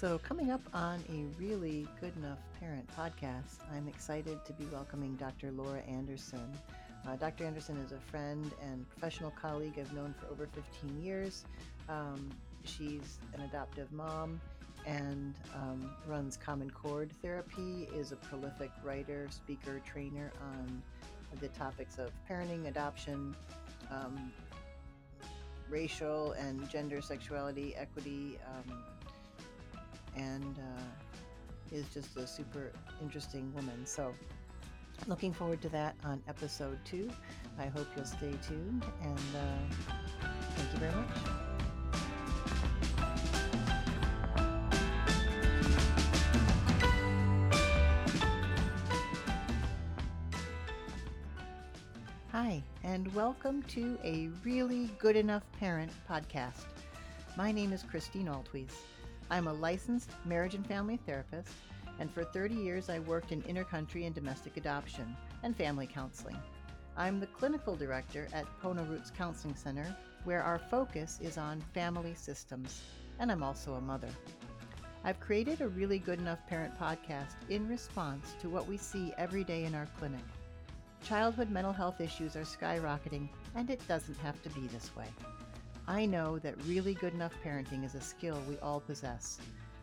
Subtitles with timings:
[0.00, 5.14] So, coming up on a really good enough parent podcast, I'm excited to be welcoming
[5.16, 5.50] Dr.
[5.50, 6.56] Laura Anderson.
[7.06, 7.44] Uh, Dr.
[7.44, 11.44] Anderson is a friend and professional colleague I've known for over 15 years.
[11.90, 12.30] Um,
[12.64, 14.40] she's an adoptive mom
[14.86, 20.82] and um, runs Common Cord Therapy, is a prolific writer, speaker, trainer on
[21.40, 23.36] the topics of parenting, adoption,
[23.90, 24.32] um,
[25.68, 28.78] racial and gender sexuality, equity, um,
[30.20, 33.86] and uh, is just a super interesting woman.
[33.86, 34.14] So,
[35.06, 37.10] looking forward to that on episode two.
[37.58, 39.74] I hope you'll stay tuned, and uh,
[40.56, 41.08] thank you very much.
[52.32, 56.66] Hi, and welcome to a Really Good Enough Parent podcast.
[57.36, 58.72] My name is Christine Altwies.
[59.30, 61.52] I'm a licensed marriage and family therapist,
[61.98, 66.36] and for 30 years I worked in intercountry and domestic adoption and family counseling.
[66.96, 72.14] I'm the clinical director at Pono Roots Counseling Center, where our focus is on family
[72.14, 72.82] systems,
[73.18, 74.10] and I'm also a mother.
[75.04, 79.44] I've created a really good enough parent podcast in response to what we see every
[79.44, 80.24] day in our clinic
[81.02, 85.06] Childhood mental health issues are skyrocketing, and it doesn't have to be this way.
[85.90, 89.40] I know that really good enough parenting is a skill we all possess.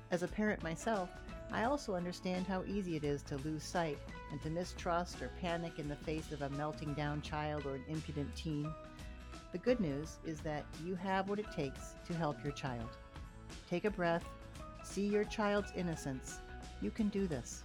[0.10, 1.10] As a parent myself,
[1.52, 3.98] I also understand how easy it is to lose sight
[4.32, 7.84] and to mistrust or panic in the face of a melting down child or an
[7.90, 8.74] impudent teen.
[9.52, 12.96] The good news is that you have what it takes to help your child.
[13.70, 14.24] Take a breath,
[14.86, 16.38] see your child's innocence.
[16.82, 17.64] You can do this.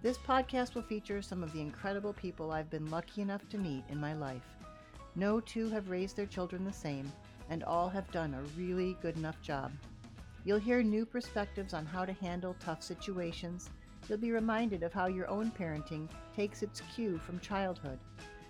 [0.00, 3.84] This podcast will feature some of the incredible people I've been lucky enough to meet
[3.90, 4.53] in my life.
[5.16, 7.12] No two have raised their children the same,
[7.48, 9.70] and all have done a really good enough job.
[10.44, 13.70] You'll hear new perspectives on how to handle tough situations.
[14.08, 17.98] You'll be reminded of how your own parenting takes its cue from childhood.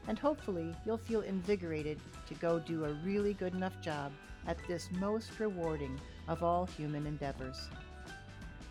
[0.09, 4.13] And hopefully, you'll feel invigorated to go do a really good enough job
[4.47, 7.69] at this most rewarding of all human endeavors.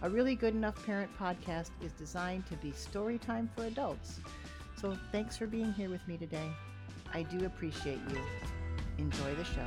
[0.02, 4.20] A Really Good Enough Parent podcast is designed to be story time for adults.
[4.80, 6.50] So thanks for being here with me today.
[7.16, 8.20] I do appreciate you.
[8.98, 9.62] Enjoy the show.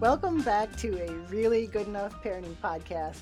[0.00, 3.18] Welcome back to a Really Good Enough Parenting podcast.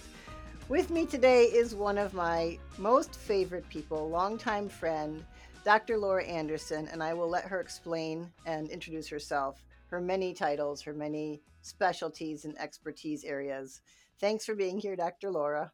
[0.69, 5.25] With me today is one of my most favorite people, longtime friend,
[5.65, 5.99] Dr.
[5.99, 10.93] Laura Anderson, and I will let her explain and introduce herself, her many titles, her
[10.93, 13.81] many specialties and expertise areas.
[14.21, 15.31] Thanks for being here, Dr.
[15.31, 15.73] Laura.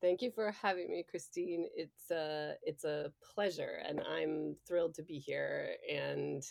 [0.00, 1.66] Thank you for having me, Christine.
[1.74, 5.70] It's a it's a pleasure, and I'm thrilled to be here.
[5.92, 6.42] And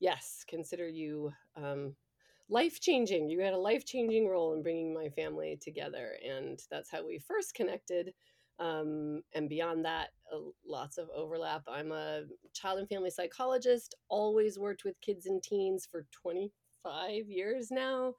[0.00, 1.94] yes, consider you um,
[2.48, 3.28] life changing.
[3.28, 7.18] You had a life changing role in bringing my family together, and that's how we
[7.18, 8.14] first connected
[8.58, 11.62] um, and beyond that, uh, lots of overlap.
[11.68, 12.22] I'm a
[12.52, 16.06] child and family psychologist, always worked with kids and teens for
[16.88, 18.14] 25 years now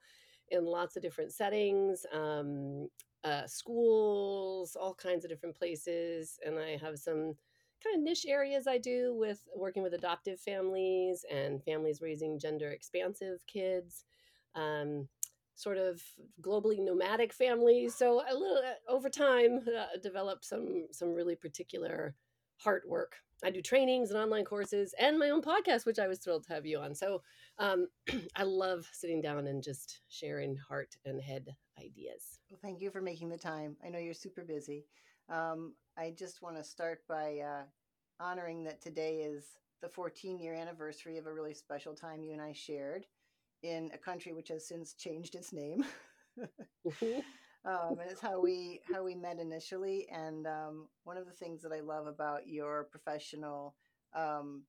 [0.50, 2.88] in lots of different settings, um,
[3.24, 6.38] uh, schools, all kinds of different places.
[6.44, 7.34] And I have some
[7.82, 12.70] kind of niche areas I do with working with adoptive families and families raising gender
[12.70, 14.04] expansive kids.
[14.54, 15.08] Um,
[15.54, 16.02] sort of
[16.40, 22.14] globally nomadic families So a little uh, over time, uh, developed some some really particular
[22.56, 23.16] heart work.
[23.42, 26.52] I do trainings and online courses and my own podcast, which I was thrilled to
[26.52, 26.94] have you on.
[26.94, 27.22] So
[27.58, 27.86] um,
[28.36, 32.38] I love sitting down and just sharing heart and head ideas.
[32.50, 33.76] Well, thank you for making the time.
[33.84, 34.86] I know you're super busy.
[35.28, 37.62] Um, I just want to start by uh,
[38.18, 42.42] honoring that today is the 14 year anniversary of a really special time you and
[42.42, 43.06] I shared
[43.62, 45.84] in a country which has since changed its name.
[47.64, 50.08] Um, and it's how we how we met initially.
[50.10, 53.74] And um, one of the things that I love about your professional
[54.14, 54.62] um,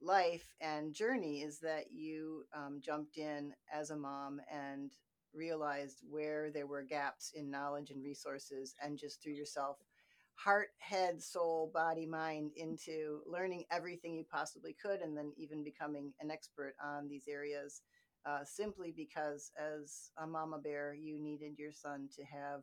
[0.00, 4.92] life and journey is that you um, jumped in as a mom and
[5.34, 9.78] realized where there were gaps in knowledge and resources, and just threw yourself
[10.34, 16.12] heart, head, soul, body, mind into learning everything you possibly could, and then even becoming
[16.20, 17.82] an expert on these areas
[18.26, 22.62] uh, simply because as a mama bear, you needed your son to have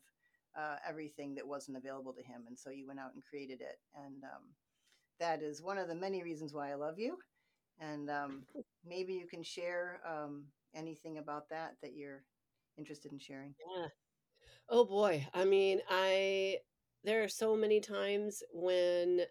[0.58, 2.44] uh, everything that wasn't available to him.
[2.48, 3.80] And so you went out and created it.
[3.96, 4.54] And um,
[5.20, 7.18] that is one of the many reasons why I love you.
[7.80, 8.44] And um,
[8.86, 12.24] maybe you can share um, anything about that that you're
[12.78, 13.54] interested in sharing.
[13.78, 13.88] Yeah.
[14.70, 15.28] Oh boy.
[15.34, 16.58] I mean, I,
[17.04, 19.22] there are so many times when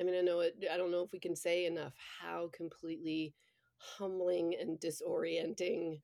[0.00, 3.34] I mean, I know it, I don't know if we can say enough how completely
[3.78, 6.00] humbling and disorienting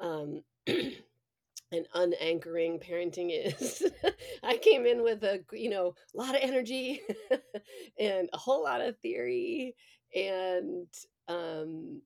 [0.00, 3.82] um, and unanchoring parenting is.
[4.42, 7.02] I came in with a you know a lot of energy
[7.98, 9.74] and a whole lot of theory
[10.14, 10.86] and
[11.28, 12.02] um,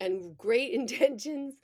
[0.00, 1.54] and great intentions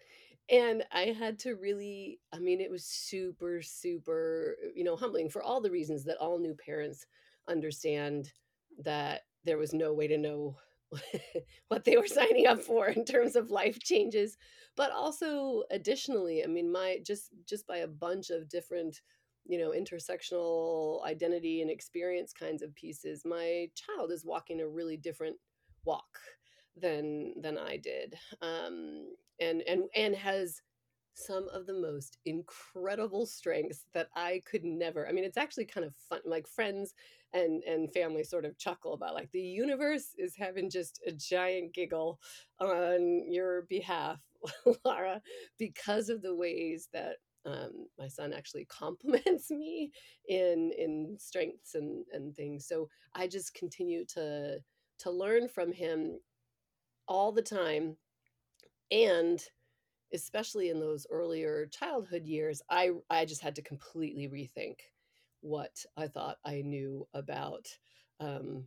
[0.48, 5.42] and I had to really I mean it was super super you know humbling for
[5.42, 7.06] all the reasons that all new parents
[7.48, 8.32] understand
[8.82, 10.56] that there was no way to know
[11.68, 14.36] what they were signing up for in terms of life changes
[14.76, 19.00] but also additionally i mean my just just by a bunch of different
[19.46, 24.96] you know intersectional identity and experience kinds of pieces my child is walking a really
[24.96, 25.36] different
[25.84, 26.18] walk
[26.76, 29.06] than than i did um
[29.40, 30.60] and and and has
[31.14, 35.08] some of the most incredible strengths that I could never.
[35.08, 36.20] I mean, it's actually kind of fun.
[36.26, 36.92] Like friends
[37.36, 41.74] and and family sort of chuckle about like the universe is having just a giant
[41.74, 42.18] giggle
[42.60, 44.20] on your behalf,
[44.84, 45.20] Lara,
[45.58, 49.92] because of the ways that um, my son actually compliments me
[50.28, 52.66] in in strengths and and things.
[52.66, 54.58] So I just continue to
[55.00, 56.18] to learn from him
[57.08, 57.96] all the time
[58.90, 59.40] and
[60.12, 64.76] especially in those earlier childhood years i i just had to completely rethink
[65.46, 67.66] what i thought i knew about
[68.20, 68.64] um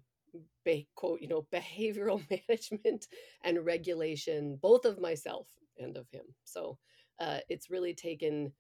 [0.63, 3.07] be, quote you know behavioral management
[3.43, 5.47] and regulation both of myself
[5.79, 6.25] and of him.
[6.43, 6.77] So
[7.19, 8.51] uh, it's really taken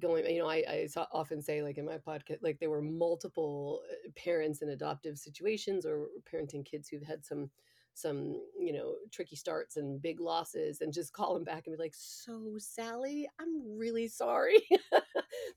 [0.00, 3.82] going you know i, I often say like in my podcast like there were multiple
[3.90, 7.50] uh, parents in adoptive situations or parenting kids who've had some
[7.94, 11.82] some you know tricky starts and big losses and just call them back and be
[11.82, 14.60] like so sally i'm really sorry.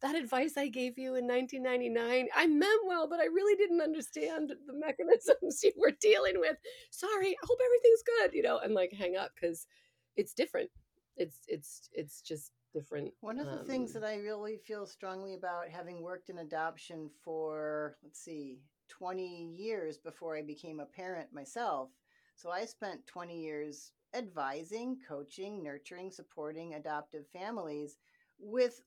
[0.01, 4.53] That advice i gave you in 1999 i meant well but i really didn't understand
[4.67, 6.57] the mechanisms you were dealing with.
[6.91, 9.67] Sorry i hope everything's good you know and like hang up because
[10.15, 10.69] it's different.
[11.17, 15.33] It's it's it's just different one of the um, things that i really feel strongly
[15.33, 18.59] about having worked in adoption for let's see
[18.89, 21.89] 20 years before i became a parent myself
[22.35, 27.97] so I spent 20 years advising, coaching, nurturing, supporting adoptive families
[28.39, 28.81] with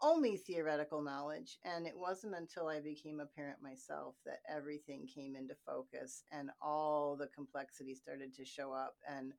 [0.00, 1.58] only theoretical knowledge.
[1.64, 6.50] And it wasn't until I became a parent myself that everything came into focus and
[6.60, 8.96] all the complexity started to show up.
[9.08, 9.32] And,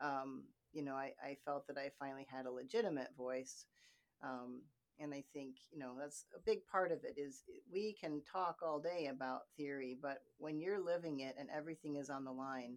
[0.00, 3.66] um, you know, I, I, felt that I finally had a legitimate voice.
[4.22, 4.62] Um,
[4.98, 8.58] and I think, you know, that's a big part of it is we can talk
[8.62, 12.76] all day about theory, but when you're living it and everything is on the line,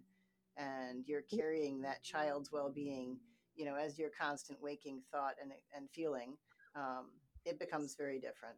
[0.56, 3.18] and you're carrying that child's well-being
[3.54, 6.36] you know as your constant waking thought and, and feeling
[6.74, 7.06] um,
[7.46, 8.56] it becomes very different.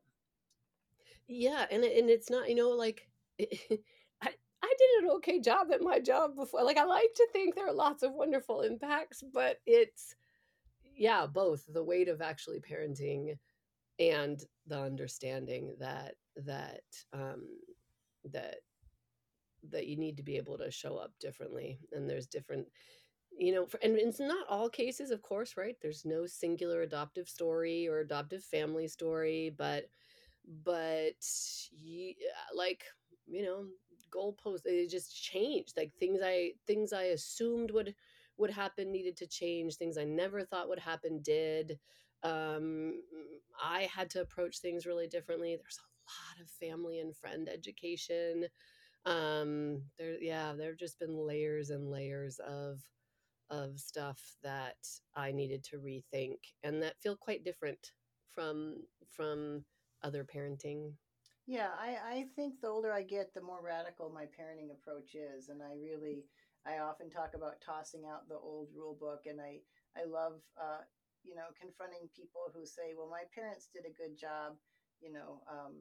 [1.29, 3.09] Yeah and, and it's not you know like
[3.41, 3.47] I,
[4.23, 7.69] I did an okay job at my job before like i like to think there
[7.69, 10.17] are lots of wonderful impacts but it's
[10.97, 13.37] yeah both the weight of actually parenting
[13.99, 17.47] and the understanding that that um
[18.33, 18.57] that
[19.71, 22.67] that you need to be able to show up differently and there's different
[23.38, 25.77] you know for, and it's not all cases of course right?
[25.83, 29.87] There's no singular adoptive story or adoptive family story but
[30.65, 31.15] but
[31.71, 32.15] you,
[32.55, 32.85] like
[33.27, 33.67] you know
[34.15, 35.77] goalposts it just changed.
[35.77, 37.95] Like things i things i assumed would
[38.38, 41.79] would happen needed to change things i never thought would happen did.
[42.23, 42.95] Um
[43.62, 45.57] i had to approach things really differently.
[45.57, 48.47] There's a lot of family and friend education
[49.07, 52.81] um there yeah there have just been layers and layers of
[53.50, 54.76] of stuff that
[55.17, 57.93] i needed to rethink and that feel quite different
[58.35, 58.76] from
[59.11, 59.64] from
[60.02, 60.93] other parenting.
[61.47, 65.49] Yeah i i think the older i get the more radical my parenting approach is
[65.49, 66.25] and i really
[66.67, 69.59] i often talk about tossing out the old rule book and i
[69.97, 70.85] i love uh
[71.25, 74.55] you know confronting people who say well my parents did a good job
[75.00, 75.75] you know um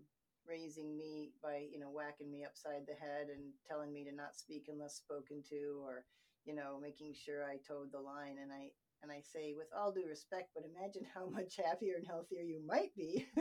[0.48, 4.36] raising me by you know whacking me upside the head and telling me to not
[4.36, 6.06] speak unless spoken to or
[6.46, 8.38] you know making sure i toed the line.
[8.42, 8.72] And i
[9.04, 12.62] and i say with all due respect but imagine how much happier and healthier you
[12.66, 13.28] might be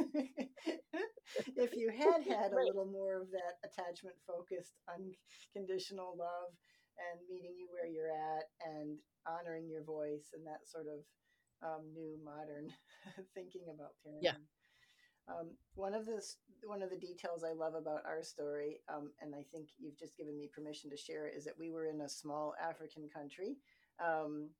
[1.56, 6.52] if you had had a little more of that attachment focused unconditional love
[6.98, 8.98] and meeting you where you're at and
[9.28, 11.04] honoring your voice and that sort of
[11.64, 12.68] um, new modern
[13.34, 14.22] thinking about parenting.
[14.22, 14.36] yeah
[15.28, 16.23] um, one of the
[16.64, 20.16] one of the details I love about our story, um, and I think you've just
[20.16, 23.56] given me permission to share it, is that we were in a small African country,
[24.04, 24.50] um,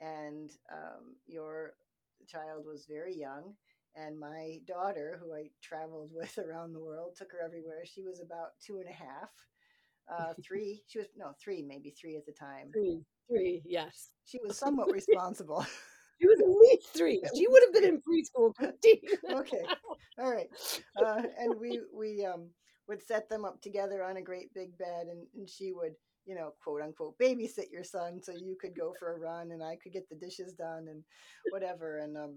[0.00, 1.74] and um, your
[2.26, 3.54] child was very young,
[3.96, 7.84] and my daughter, who I traveled with around the world, took her everywhere.
[7.84, 9.30] She was about two and a half,
[10.10, 10.82] uh, three.
[10.86, 12.70] She was no three, maybe three at the time.
[12.72, 14.10] Three, three, yes.
[14.24, 15.66] She was somewhat responsible.
[16.20, 16.40] She was
[16.96, 17.20] three.
[17.36, 18.52] She would have been in preschool,
[19.32, 19.64] okay,
[20.18, 20.48] all right.
[20.96, 22.48] Uh, and we we um,
[22.88, 25.94] would set them up together on a great big bed, and, and she would
[26.26, 29.62] you know quote unquote babysit your son so you could go for a run and
[29.62, 31.02] I could get the dishes done and
[31.50, 31.98] whatever.
[31.98, 32.36] And um,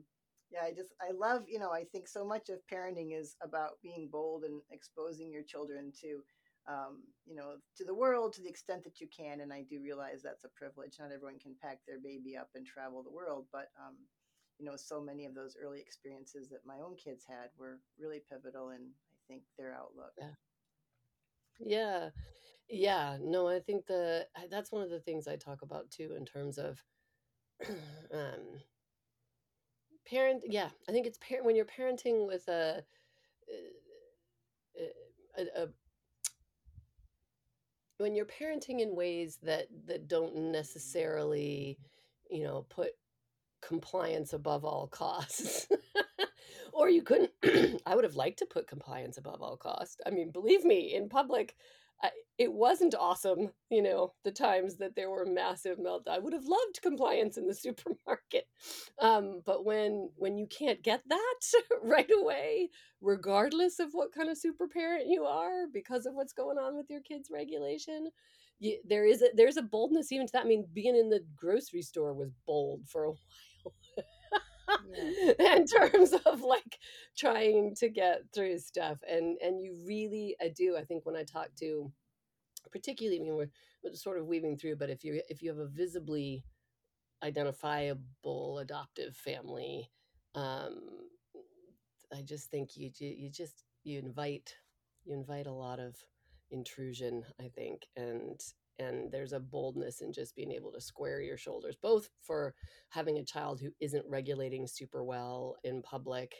[0.51, 3.79] yeah, I just I love you know I think so much of parenting is about
[3.83, 6.21] being bold and exposing your children to
[6.69, 9.39] um, you know, to the world to the extent that you can.
[9.39, 10.97] And I do realize that's a privilege.
[10.99, 13.95] Not everyone can pack their baby up and travel the world, but um,
[14.59, 18.21] you know, so many of those early experiences that my own kids had were really
[18.29, 20.13] pivotal in I think their outlook.
[20.17, 20.33] Yeah.
[21.59, 22.09] Yeah.
[22.69, 23.17] Yeah.
[23.21, 26.57] No, I think the that's one of the things I talk about too in terms
[26.57, 26.83] of
[28.13, 28.61] um
[30.05, 32.83] parent yeah, I think it's parent when you're parenting with a
[34.77, 35.67] a, a, a
[37.97, 41.77] when you're parenting in ways that that don't necessarily
[42.29, 42.91] you know put
[43.67, 45.67] compliance above all costs
[46.73, 47.31] or you couldn't
[47.85, 51.09] i would have liked to put compliance above all cost i mean believe me in
[51.09, 51.55] public
[52.03, 56.07] I, it wasn't awesome, you know, the times that there were massive meltdowns.
[56.09, 58.45] I would have loved compliance in the supermarket.
[58.99, 61.39] Um, but when when you can't get that
[61.83, 62.69] right away,
[63.01, 66.89] regardless of what kind of super parent you are, because of what's going on with
[66.89, 68.09] your kids' regulation,
[68.59, 70.45] you, there is a, there's a boldness even to that.
[70.45, 73.19] I mean, being in the grocery store was bold for a while.
[75.39, 75.55] yeah.
[75.55, 76.77] in terms of like
[77.17, 81.23] trying to get through stuff and and you really i do i think when i
[81.23, 81.91] talk to
[82.71, 83.49] particularly when we're,
[83.83, 86.43] we're sort of weaving through but if you if you have a visibly
[87.23, 89.89] identifiable adoptive family
[90.35, 90.79] um
[92.13, 94.55] i just think you you just you invite
[95.05, 95.95] you invite a lot of
[96.51, 98.39] intrusion i think and
[98.79, 102.53] and there's a boldness in just being able to square your shoulders both for
[102.89, 106.35] having a child who isn't regulating super well in public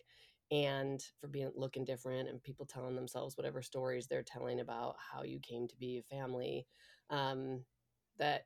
[0.52, 5.24] and for being looking different and people telling themselves whatever stories they're telling about how
[5.24, 6.66] you came to be a family
[7.10, 7.64] um,
[8.18, 8.46] that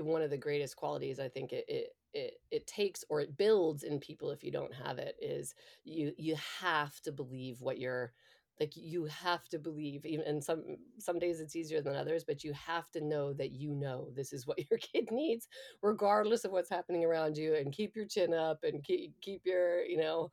[0.00, 3.82] one of the greatest qualities i think it, it it it takes or it builds
[3.82, 8.12] in people if you don't have it is you you have to believe what you're
[8.60, 10.62] like you have to believe even and some
[10.98, 14.32] some days it's easier than others but you have to know that you know this
[14.32, 15.48] is what your kid needs
[15.82, 19.82] regardless of what's happening around you and keep your chin up and keep keep your
[19.84, 20.30] you know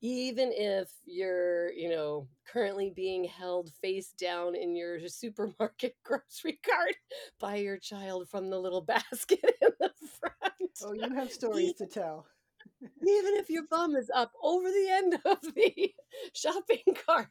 [0.00, 6.96] even if you're you know currently being held face down in your supermarket grocery cart
[7.40, 10.70] by your child from the little basket in the front.
[10.84, 12.26] Oh you have stories to tell
[12.82, 15.92] even if your bum is up over the end of the
[16.34, 17.28] shopping cart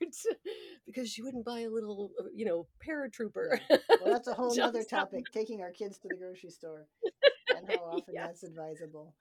[0.86, 5.26] because you wouldn't buy a little you know paratrooper well that's a whole other topic
[5.32, 6.88] taking our kids to the grocery store
[7.58, 8.28] and how often yes.
[8.28, 9.14] that's advisable.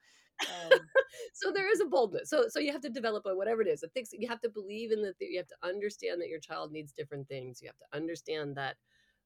[0.42, 0.80] Um,
[1.33, 2.28] so there is a boldness.
[2.28, 4.50] So so you have to develop a whatever it is it thinks you have to
[4.50, 7.61] believe in that you have to understand that your child needs different things.
[7.62, 8.76] You have to understand that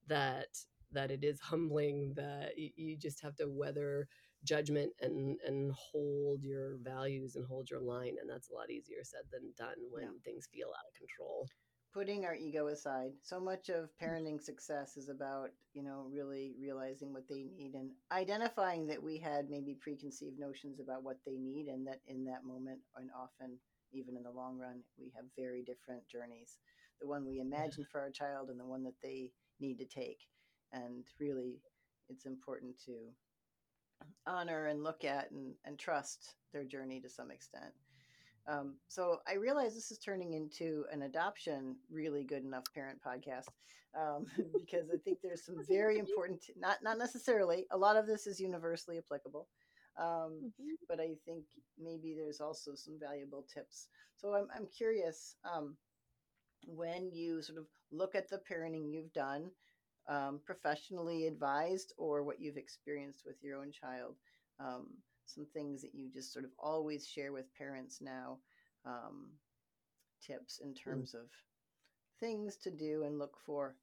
[0.07, 0.49] that
[0.93, 4.09] that it is humbling that you, you just have to weather
[4.45, 8.99] judgment and and hold your values and hold your line and that's a lot easier
[9.03, 10.09] said than done when yeah.
[10.25, 11.47] things feel out of control.
[11.93, 13.89] Putting our ego aside so much of mm.
[14.03, 19.19] parenting success is about you know really realizing what they need and identifying that we
[19.19, 23.59] had maybe preconceived notions about what they need and that in that moment and often
[23.93, 26.59] even in the long run we have very different journeys.
[27.01, 30.21] The one we imagine for our child and the one that they need to take
[30.73, 31.61] and really
[32.09, 32.93] it's important to
[34.27, 37.73] honor and look at and, and trust their journey to some extent.
[38.47, 43.49] Um, so I realize this is turning into an adoption really good enough parent podcast
[43.99, 44.27] um,
[44.59, 47.67] because I think there's some very important, not not necessarily.
[47.71, 49.49] A lot of this is universally applicable,
[49.99, 50.07] um,
[50.45, 50.75] mm-hmm.
[50.89, 51.45] but I think
[51.79, 53.89] maybe there's also some valuable tips.
[54.17, 55.77] So I'm I'm curious um,
[56.67, 59.51] when you sort of look at the parenting you've done
[60.11, 64.17] um, professionally advised or what you've experienced with your own child.
[64.59, 64.89] Um,
[65.25, 68.39] some things that you just sort of always share with parents now,
[68.85, 69.29] um,
[70.27, 70.83] tips in mm.
[70.83, 71.21] terms mm.
[71.21, 71.27] of
[72.19, 73.77] things to do and look for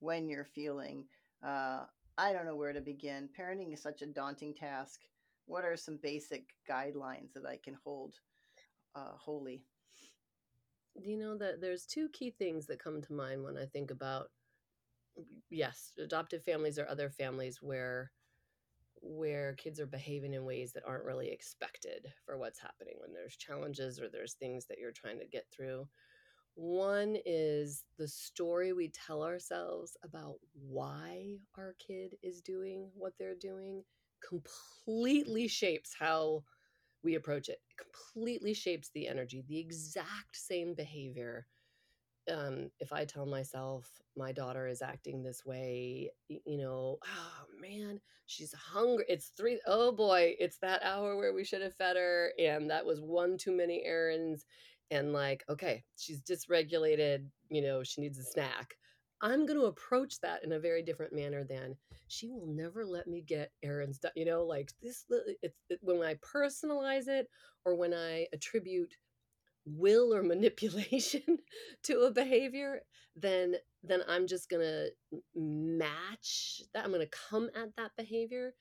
[0.00, 1.04] when you're feeling,
[1.44, 1.80] uh,
[2.16, 3.28] I don't know where to begin.
[3.38, 5.00] Parenting is such a daunting task.
[5.46, 8.14] What are some basic guidelines that I can hold
[8.94, 9.62] uh, holy?
[11.02, 14.30] You know that there's two key things that come to mind when I think about
[15.50, 18.12] yes, adoptive families or other families where
[19.00, 23.36] where kids are behaving in ways that aren't really expected for what's happening when there's
[23.36, 25.88] challenges or there's things that you're trying to get through.
[26.54, 33.36] One is the story we tell ourselves about why our kid is doing what they're
[33.36, 33.84] doing
[34.28, 36.42] completely shapes how
[37.02, 37.58] we approach it.
[37.76, 39.44] Completely shapes the energy.
[39.48, 41.46] The exact same behavior
[42.30, 48.00] um, if I tell myself my daughter is acting this way, you know, oh man,
[48.26, 49.04] she's hungry.
[49.08, 52.32] It's three, oh boy, it's that hour where we should have fed her.
[52.38, 54.44] And that was one too many errands.
[54.90, 58.74] And like, okay, she's dysregulated, you know, she needs a snack.
[59.20, 63.06] I'm going to approach that in a very different manner than she will never let
[63.06, 64.12] me get errands done.
[64.14, 65.04] You know, like this,
[65.42, 67.28] it's it, when I personalize it
[67.64, 68.94] or when I attribute
[69.66, 71.38] will or manipulation
[71.82, 72.80] to a behavior
[73.16, 74.88] then then i'm just going to
[75.34, 78.54] match that i'm going to come at that behavior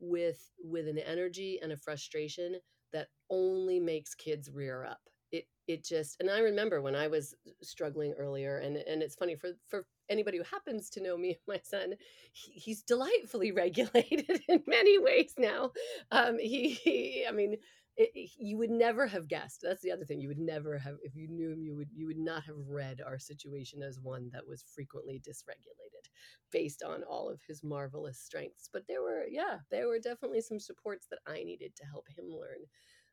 [0.00, 2.56] with with an energy and a frustration
[2.92, 5.00] that only makes kids rear up
[5.32, 9.34] it it just and i remember when i was struggling earlier and and it's funny
[9.34, 11.94] for for anybody who happens to know me and my son
[12.32, 15.70] he, he's delightfully regulated in many ways now
[16.10, 17.56] um he, he i mean
[17.96, 19.60] it, you would never have guessed.
[19.62, 20.20] That's the other thing.
[20.20, 23.00] You would never have, if you knew him, you would you would not have read
[23.06, 26.08] our situation as one that was frequently dysregulated,
[26.50, 28.68] based on all of his marvelous strengths.
[28.72, 32.24] But there were, yeah, there were definitely some supports that I needed to help him
[32.28, 32.58] learn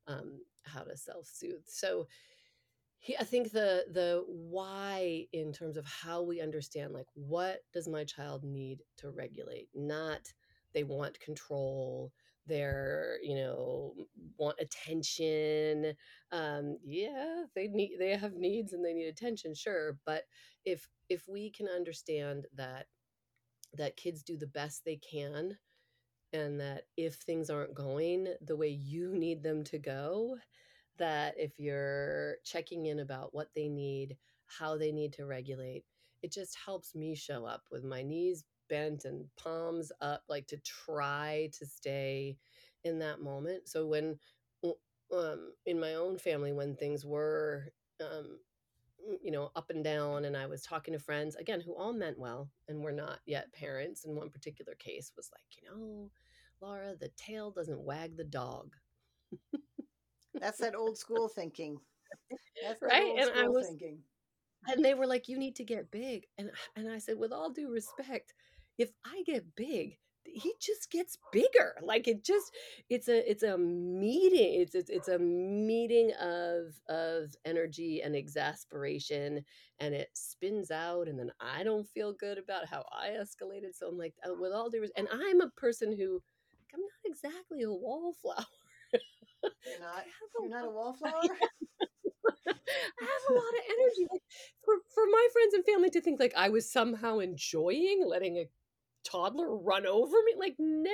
[0.07, 1.65] um, how to self soothe.
[1.67, 2.07] So.
[3.19, 8.03] I think the the why in terms of how we understand like what does my
[8.03, 9.69] child need to regulate?
[9.73, 10.31] Not
[10.73, 12.11] they want control
[12.47, 13.93] they're you know
[14.37, 15.93] want attention
[16.31, 20.23] um yeah they need they have needs and they need attention sure but
[20.65, 22.87] if if we can understand that
[23.73, 25.57] that kids do the best they can
[26.33, 30.35] and that if things aren't going the way you need them to go
[30.97, 35.83] that if you're checking in about what they need how they need to regulate
[36.21, 40.57] it just helps me show up with my knees bent and palms up, like to
[40.59, 42.37] try to stay
[42.83, 43.67] in that moment.
[43.67, 44.17] So when
[45.13, 47.65] um, in my own family, when things were,
[47.99, 48.39] um,
[49.21, 52.17] you know, up and down, and I was talking to friends again who all meant
[52.17, 54.05] well and were not yet parents.
[54.05, 56.09] In one particular case, was like, you know,
[56.61, 58.73] Laura, the tail doesn't wag the dog.
[60.41, 61.79] That's that old school thinking.
[62.67, 63.15] That's right.
[63.17, 63.99] and I was thinking.
[64.67, 67.49] And they were like, "You need to get big," and and I said, with all
[67.49, 68.33] due respect,
[68.77, 72.51] if I get big, he just gets bigger like it just
[72.89, 79.43] it's a it's a meeting it's it's, it's a meeting of of energy and exasperation
[79.79, 83.87] and it spins out and then i don't feel good about how i escalated so
[83.87, 86.21] i'm like uh, with all due respect, and i'm a person who
[86.73, 88.45] i'm not exactly a wallflower
[89.65, 90.05] you're not
[90.39, 91.11] you're not a wallflower?
[92.47, 92.51] I
[93.03, 94.07] have a lot of energy.
[94.11, 94.21] Like,
[94.63, 98.45] for for my friends and family to think like I was somehow enjoying letting a
[99.05, 100.91] toddler run over me like no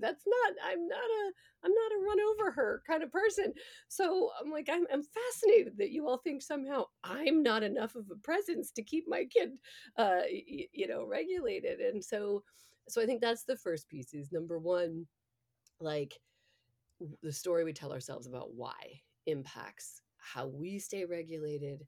[0.00, 1.32] that's not i'm not a
[1.64, 3.52] i'm not a run over her kind of person.
[3.88, 8.06] So i'm like i'm, I'm fascinated that you all think somehow i'm not enough of
[8.12, 9.50] a presence to keep my kid
[9.98, 11.80] uh y- you know regulated.
[11.80, 12.42] And so
[12.88, 15.06] so i think that's the first piece is number one
[15.80, 16.14] like
[17.22, 21.86] the story we tell ourselves about why impacts how we stay regulated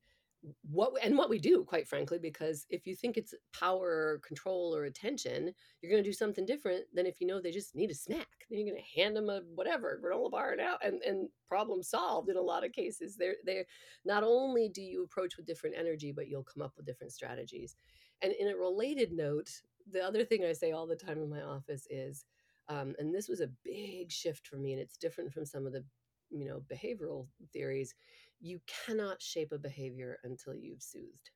[0.71, 4.75] what and what we do quite frankly because if you think it's power or control
[4.75, 7.91] or attention you're going to do something different than if you know they just need
[7.91, 8.29] a snack.
[8.49, 11.83] Then you're going to hand them a whatever granola bar and out and, and problem
[11.83, 13.17] solved in a lot of cases.
[13.17, 13.67] They're they're
[14.05, 17.75] not only do you approach with different energy but you'll come up with different strategies.
[18.23, 19.51] And in a related note
[19.91, 22.27] the other thing i say all the time in my office is
[22.69, 25.73] um, and this was a big shift for me and it's different from some of
[25.73, 25.85] the
[26.31, 27.95] you know behavioral theories.
[28.41, 31.31] You cannot shape a behavior until you've soothed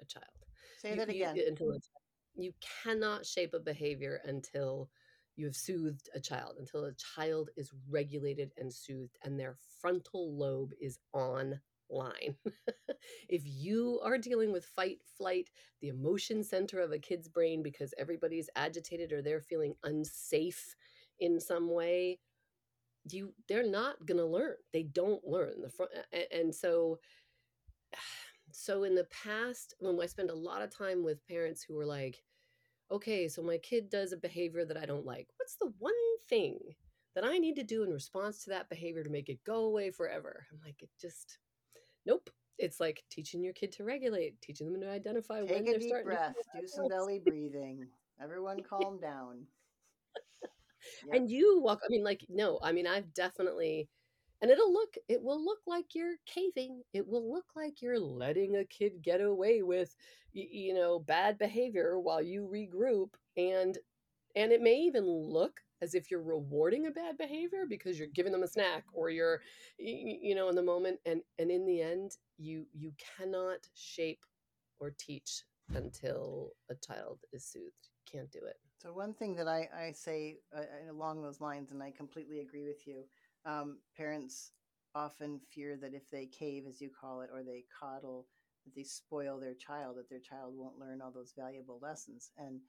[0.00, 0.24] a child.
[0.78, 1.36] Say you, that again.
[1.36, 1.80] you,
[2.34, 4.88] you cannot shape a behavior until
[5.36, 10.36] you have soothed a child until a child is regulated and soothed and their frontal
[10.36, 11.58] lobe is on
[11.90, 12.36] line.
[13.28, 17.94] if you are dealing with fight, flight, the emotion center of a kid's brain because
[17.98, 20.74] everybody's agitated or they're feeling unsafe
[21.20, 22.18] in some way,
[23.10, 24.54] you they're not going to learn.
[24.72, 25.60] They don't learn.
[25.60, 25.92] The front
[26.32, 26.98] and so
[28.52, 31.86] so in the past when i spend a lot of time with parents who are
[31.86, 32.22] like
[32.90, 35.28] okay so my kid does a behavior that i don't like.
[35.38, 35.94] What's the one
[36.28, 36.58] thing
[37.14, 39.90] that i need to do in response to that behavior to make it go away
[39.90, 40.46] forever?
[40.52, 41.38] I'm like it just
[42.06, 45.70] nope it's like teaching your kid to regulate teaching them to identify Take when a
[45.70, 47.88] they're deep starting breath do some belly breathing
[48.20, 49.46] everyone calm down
[51.02, 51.16] Yep.
[51.16, 53.88] And you walk, I mean, like, no, I mean, I've definitely,
[54.40, 58.56] and it'll look it will look like you're caving it will look like you're letting
[58.56, 59.94] a kid get away with
[60.32, 63.78] you know bad behavior while you regroup and
[64.36, 68.32] and it may even look as if you're rewarding a bad behavior because you're giving
[68.32, 69.42] them a snack or you're
[69.78, 74.24] you know in the moment and and in the end you you cannot shape
[74.80, 75.42] or teach
[75.74, 77.88] until a child is soothed.
[78.10, 78.56] Can't do it.
[78.78, 82.64] So one thing that i i say uh, along those lines and i completely agree
[82.64, 83.04] with you
[83.44, 84.52] um, parents
[84.94, 88.26] often fear that if they cave as you call it or they coddle
[88.64, 92.30] that they spoil their child that their child won't learn all those valuable lessons.
[92.38, 92.60] And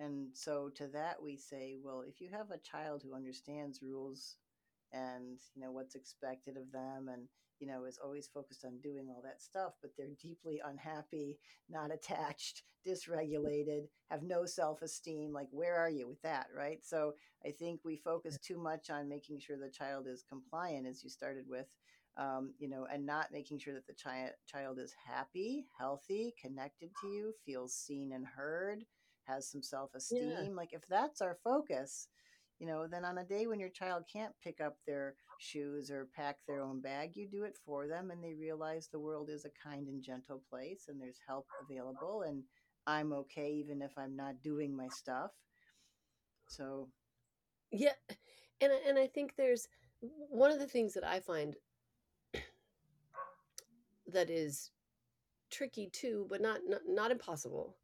[0.00, 4.38] and so to that we say, well, if you have a child who understands rules
[4.92, 7.28] and you know what's expected of them and
[7.60, 11.92] you know is always focused on doing all that stuff but they're deeply unhappy not
[11.94, 16.46] attached dysregulated have no self-esteem like where are you with that?
[16.56, 16.80] Right?
[16.84, 17.14] So
[17.46, 21.10] i think we focus too much on making sure the child is compliant as you
[21.10, 21.66] started with
[22.16, 26.90] um, you know and not making sure that the child child is happy healthy connected
[27.00, 28.84] to you feels seen and heard
[29.26, 30.30] has some self esteem.
[30.30, 30.48] Yeah.
[30.54, 32.08] Like if that's our focus,
[32.58, 36.08] you know, then on a day when your child can't pick up their shoes or
[36.14, 39.44] pack their own bag, you do it for them and they realize the world is
[39.44, 42.42] a kind and gentle place and there's help available and
[42.86, 45.30] I'm okay even if I'm not doing my stuff.
[46.48, 46.88] So
[47.72, 47.92] yeah.
[48.60, 49.66] And and I think there's
[50.00, 51.56] one of the things that I find
[54.06, 54.70] that is
[55.50, 57.76] tricky too, but not not, not impossible,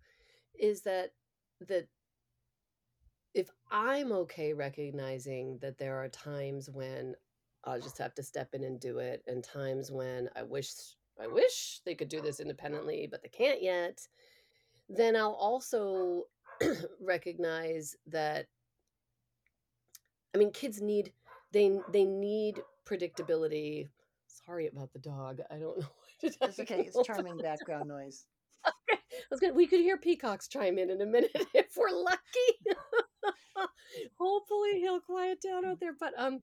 [0.58, 1.12] is that
[1.60, 1.88] that
[3.34, 7.14] if I'm okay recognizing that there are times when
[7.64, 10.70] I'll just have to step in and do it, and times when I wish
[11.20, 14.06] I wish they could do this independently, but they can't yet,
[14.88, 16.24] then I'll also
[17.00, 18.46] recognize that
[20.34, 21.12] I mean kids need
[21.52, 23.88] they they need predictability.
[24.28, 25.40] Sorry about the dog.
[25.50, 25.86] I don't know.
[26.22, 26.80] It's okay.
[26.86, 28.24] It's charming background noise.
[29.40, 32.76] Gonna we could hear peacocks chime in in a minute if we're lucky.
[34.18, 35.94] Hopefully he'll quiet down out there.
[35.98, 36.40] But um,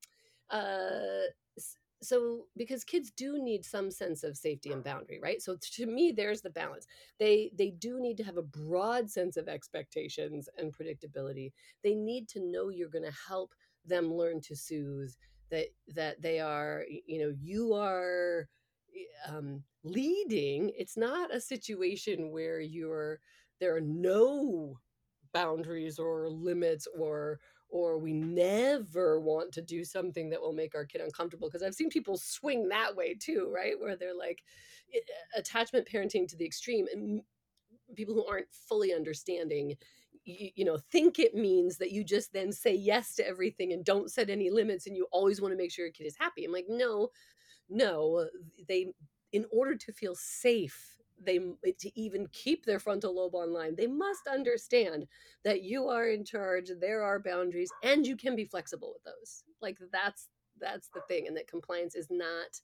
[0.49, 1.23] uh,
[2.01, 5.41] so because kids do need some sense of safety and boundary, right?
[5.41, 6.85] So to me, there's the balance.
[7.19, 11.51] They they do need to have a broad sense of expectations and predictability.
[11.83, 13.53] They need to know you're going to help
[13.85, 15.13] them learn to soothe.
[15.49, 18.47] That that they are, you know, you are
[18.95, 23.19] Eh, um, leading, it's not a situation where you're
[23.59, 24.77] there are no
[25.33, 30.85] boundaries or limits or or we never want to do something that will make our
[30.85, 33.79] kid uncomfortable because i've seen people swing that way too right?
[33.79, 34.43] Where they're like
[34.93, 37.21] eh, eh, attachment parenting to the extreme and
[37.95, 39.75] people who aren't fully understanding
[40.25, 43.83] you, you, know think it means that you just then say yes to everything and
[43.83, 46.45] don't set any limits and you always want to make sure your kid is happy.
[46.45, 47.09] I'm like no
[47.69, 48.27] no
[48.67, 48.93] they
[49.31, 53.87] in order to feel safe they eh, to even keep their frontal lobe online they
[53.87, 55.07] must understand
[55.43, 59.43] that you are in charge there are boundaries and you can be flexible with those.
[59.61, 62.61] Like that's that's the thing and that compliance is not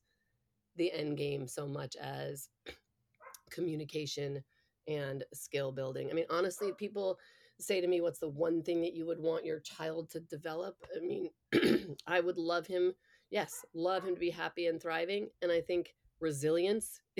[0.76, 2.50] the end game so much as
[3.50, 4.44] communication
[4.88, 6.10] and skill building.
[6.10, 7.18] I mean honestly people
[7.60, 10.76] say to me what's the one thing that you would want your child to develop?
[10.96, 11.30] I mean
[12.08, 12.94] i would love him
[13.30, 17.02] yes love him to be happy and thriving and i think resilience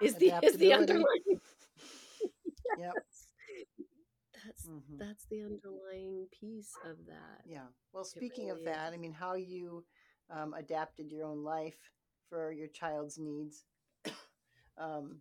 [0.00, 1.06] is the is the underlying
[2.78, 2.78] yes.
[2.78, 2.92] yep.
[4.44, 4.98] that's mm-hmm.
[4.98, 8.94] that's the underlying piece of that yeah well speaking really of that is.
[8.94, 9.84] i mean how you
[10.30, 11.90] um, adapted your own life
[12.28, 13.64] for your child's needs
[14.78, 15.18] um,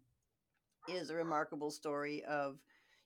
[0.87, 2.57] is a remarkable story of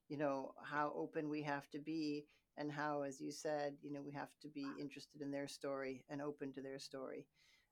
[0.07, 2.25] you know how open we have to be
[2.57, 6.03] and how as you said you know we have to be interested in their story
[6.09, 7.25] and open to their story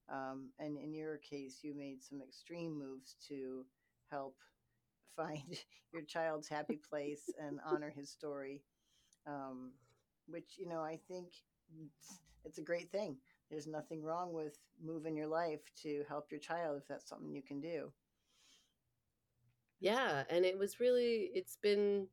[0.10, 3.66] um, and in your case, you made some extreme moves to
[4.12, 4.36] help
[5.16, 8.64] find your child's happy place and honor his story,
[9.28, 9.72] um,
[10.28, 11.28] which, you know, I think
[11.80, 13.18] it's, it's a great thing.
[13.50, 17.44] There's nothing wrong with moving your life to help your child if that's something you
[17.44, 17.92] can do.
[19.80, 20.24] Yeah.
[20.30, 22.08] And it was really, it's been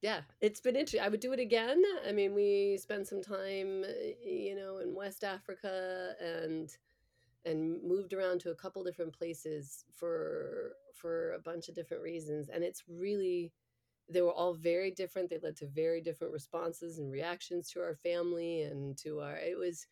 [0.00, 1.00] yeah, it's been interesting.
[1.00, 1.82] I would do it again.
[2.06, 3.84] I mean, we spent some time,
[4.24, 6.70] you know, in West Africa and
[7.44, 12.48] and moved around to a couple different places for for a bunch of different reasons
[12.48, 13.52] and it's really
[14.10, 17.94] they were all very different they led to very different responses and reactions to our
[17.94, 19.86] family and to our it was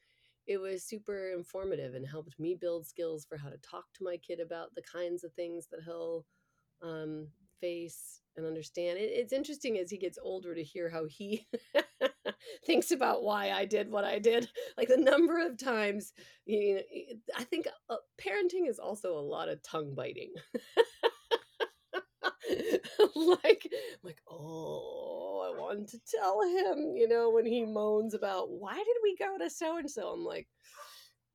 [0.47, 4.17] it was super informative and helped me build skills for how to talk to my
[4.17, 6.25] kid about the kinds of things that he'll
[6.83, 7.29] um,
[7.61, 8.99] face and understand.
[8.99, 11.47] It, it's interesting as he gets older to hear how he
[12.67, 14.49] thinks about why I did what I did.
[14.77, 16.13] Like the number of times,
[16.45, 16.81] you know,
[17.37, 20.33] I think uh, parenting is also a lot of tongue biting.
[23.15, 23.69] like,
[24.03, 28.97] like, oh, I wanted to tell him, you know, when he moans about why did
[29.03, 30.09] we go to so and so?
[30.09, 30.49] I'm like,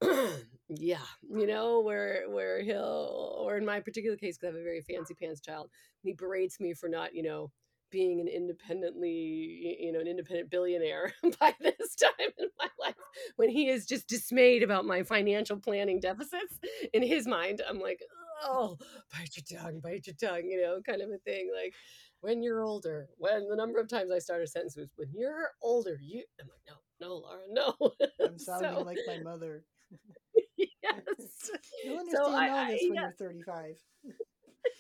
[0.77, 4.63] yeah, you know, where where he'll, or in my particular case, because I have a
[4.63, 5.69] very fancy pants child,
[6.01, 7.51] he berates me for not, you know,
[7.91, 12.95] being an independently, you know, an independent billionaire by this time in my life,
[13.35, 16.57] when he is just dismayed about my financial planning deficits
[16.93, 17.99] in his mind, I'm like,
[18.43, 18.77] oh,
[19.11, 21.51] bite your tongue, bite your tongue, you know, kind of a thing.
[21.53, 21.73] Like,
[22.21, 25.49] when you're older, when the number of times I start a sentence was, when you're
[25.61, 27.91] older, you, I'm like, no, no, Laura, no.
[28.25, 29.65] I'm sounding so, like my mother.
[30.83, 31.51] yes.
[31.83, 33.01] You understand so I, all this I, when yeah.
[33.01, 33.75] you're 35.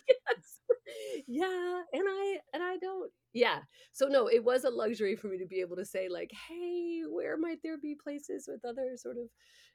[0.07, 0.59] yes.
[1.27, 3.11] Yeah, and I and I don't.
[3.33, 3.59] Yeah.
[3.93, 7.03] So no, it was a luxury for me to be able to say like, "Hey,
[7.09, 9.29] where might there be places with other sort of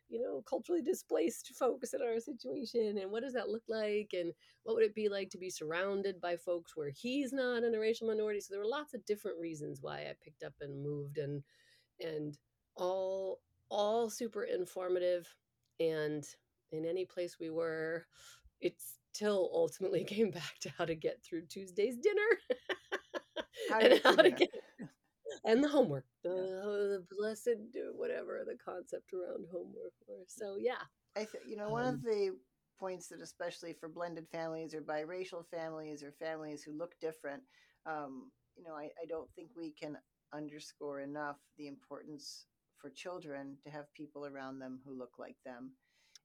[0.09, 4.33] you know, culturally displaced folks in our situation and what does that look like and
[4.63, 7.79] what would it be like to be surrounded by folks where he's not in a
[7.79, 11.19] racial minority so there were lots of different reasons why I picked up and moved
[11.19, 11.43] and
[12.01, 12.39] and
[12.77, 15.27] all all super informative
[15.81, 16.25] and
[16.73, 18.07] in any place we were
[18.61, 18.75] it
[19.13, 22.31] still ultimately came back to how to get through Tuesday's dinner
[23.83, 24.51] and how to get
[25.45, 26.35] and the homework, the, yeah.
[26.35, 30.27] the blessed uh, whatever the concept around homework was.
[30.29, 30.83] So yeah,
[31.17, 32.37] I think you know one um, of the
[32.79, 37.43] points that especially for blended families or biracial families or families who look different,
[37.87, 39.97] um, you know, I, I don't think we can
[40.35, 42.47] underscore enough the importance
[42.79, 45.73] for children to have people around them who look like them,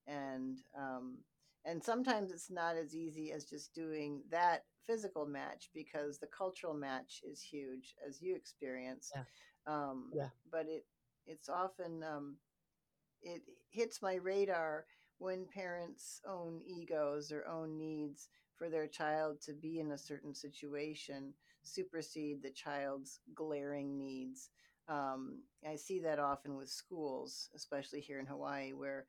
[0.08, 1.18] and um,
[1.66, 6.74] and sometimes it's not as easy as just doing that physical match because the cultural
[6.74, 9.24] match is huge as you experience yeah.
[9.68, 10.30] Um, yeah.
[10.52, 10.86] but it
[11.28, 12.38] it's often um,
[13.22, 14.86] it hits my radar
[15.20, 20.34] when parents own egos or own needs for their child to be in a certain
[20.34, 21.34] situation
[21.64, 24.50] supersede the child's glaring needs
[24.92, 29.08] um, i see that often with schools especially here in hawaii where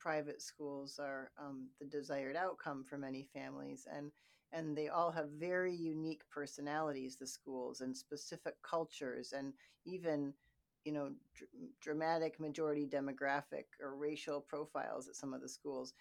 [0.00, 4.12] private schools are um, the desired outcome for many families and
[4.52, 9.52] and they all have very unique personalities the schools and specific cultures and
[9.86, 10.34] even
[10.84, 15.94] you know dr- dramatic majority demographic or racial profiles at some of the schools.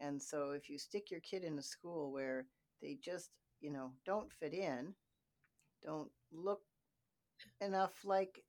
[0.00, 2.46] And so if you stick your kid in a school where
[2.82, 4.94] they just you know don't fit in
[5.84, 6.62] don't look
[7.60, 8.42] enough like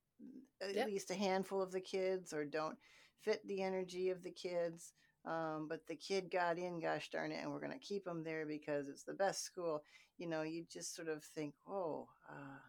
[0.61, 0.87] at yep.
[0.87, 2.77] least a handful of the kids or don't
[3.19, 4.93] fit the energy of the kids
[5.25, 8.23] um, but the kid got in, gosh darn it, and we're going to keep him
[8.23, 9.83] there because it's the best school.
[10.17, 12.59] You know, you just sort of think, oh, uh,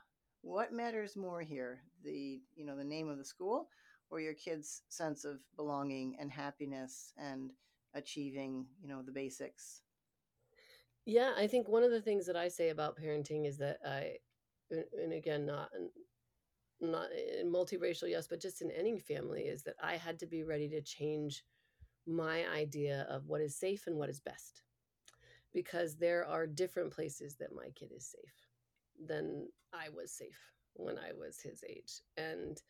[0.43, 1.81] what matters more here?
[2.05, 3.69] The you know the name of the school,
[4.11, 7.51] or your kid's sense of belonging and happiness and
[7.95, 9.81] achieving you know the basics.
[11.07, 14.17] Yeah, I think one of the things that I say about parenting is that I,
[14.71, 15.71] and again, not
[16.83, 20.45] not in multiracial, yes, but just in any family, is that I had to be
[20.45, 21.45] ready to change
[22.07, 24.63] my idea of what is safe and what is best
[25.53, 28.49] because there are different places that my kid is safe
[29.07, 30.39] than I was safe
[30.75, 32.01] when I was his age.
[32.17, 32.61] And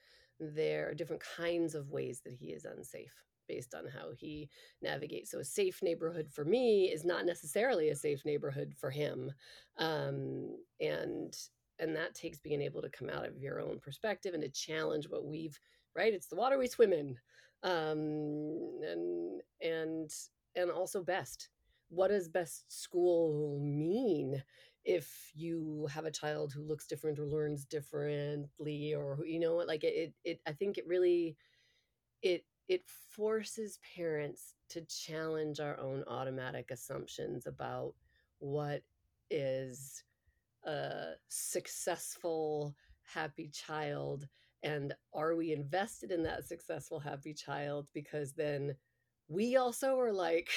[0.41, 3.15] there are different kinds of ways that he is unsafe
[3.49, 4.49] based on how he
[4.81, 5.31] navigates.
[5.31, 9.33] So a safe neighborhood for me is not necessarily a safe neighborhood for him.
[9.79, 11.35] Um, and
[11.79, 15.07] and that takes being able to come out of your own perspective and to challenge
[15.09, 15.59] what we've
[15.97, 17.17] right it's the water we swim in
[17.63, 20.11] um, and and
[20.57, 21.49] and also best.
[21.89, 24.43] What does best school mean
[24.85, 29.85] if you have a child who looks different or learns differently, or you know, like
[29.85, 30.41] it, it.
[30.47, 31.37] I think it really
[32.23, 37.95] it it forces parents to challenge our own automatic assumptions about
[38.39, 38.83] what
[39.31, 40.03] is
[40.65, 44.27] a successful happy child
[44.63, 47.89] and are we invested in that successful happy child?
[47.93, 48.77] Because then
[49.29, 50.51] we also are like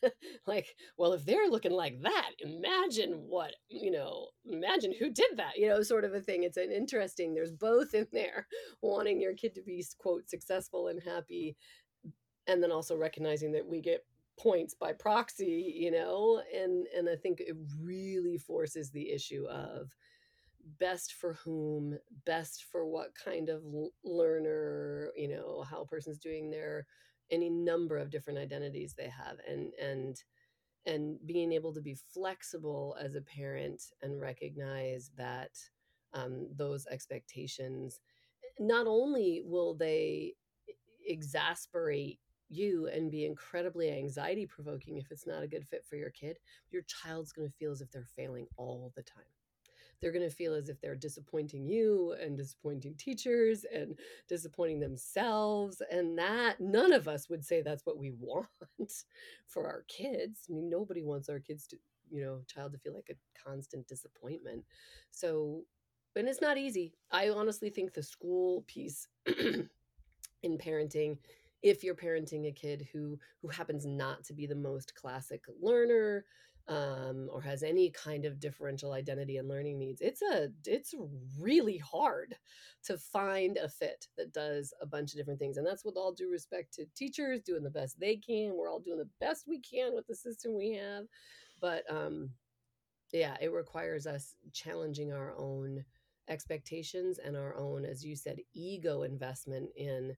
[0.46, 0.66] like
[0.96, 5.68] well if they're looking like that imagine what you know imagine who did that you
[5.68, 6.42] know sort of a thing.
[6.42, 8.46] It's an interesting there's both in there
[8.82, 11.56] wanting your kid to be quote successful and happy
[12.46, 14.04] and then also recognizing that we get
[14.38, 19.94] points by proxy you know and and i think it really forces the issue of
[20.78, 23.62] best for whom, best for what kind of
[24.04, 26.86] learner, you know, how a person's doing their
[27.30, 30.22] any number of different identities they have and and
[30.86, 35.50] and being able to be flexible as a parent and recognize that
[36.14, 37.98] um, those expectations
[38.60, 40.34] not only will they
[41.04, 46.10] exasperate you and be incredibly anxiety provoking if it's not a good fit for your
[46.10, 46.38] kid,
[46.70, 49.24] your child's going to feel as if they're failing all the time.
[50.00, 55.80] They're going to feel as if they're disappointing you and disappointing teachers and disappointing themselves.
[55.90, 58.46] And that none of us would say that's what we want
[59.46, 60.42] for our kids.
[60.48, 61.76] I mean, nobody wants our kids to,
[62.10, 64.64] you know, child to feel like a constant disappointment.
[65.10, 65.62] So,
[66.14, 66.94] and it's not easy.
[67.10, 71.18] I honestly think the school piece in parenting
[71.66, 76.24] if you're parenting a kid who who happens not to be the most classic learner
[76.68, 80.94] um, or has any kind of differential identity and learning needs it's a it's
[81.38, 82.34] really hard
[82.84, 85.56] to find a fit that does a bunch of different things.
[85.56, 88.54] And that's with all due respect to teachers doing the best they can.
[88.54, 91.04] We're all doing the best we can with the system we have.
[91.60, 92.30] But um
[93.12, 95.84] yeah it requires us challenging our own
[96.28, 100.16] expectations and our own as you said ego investment in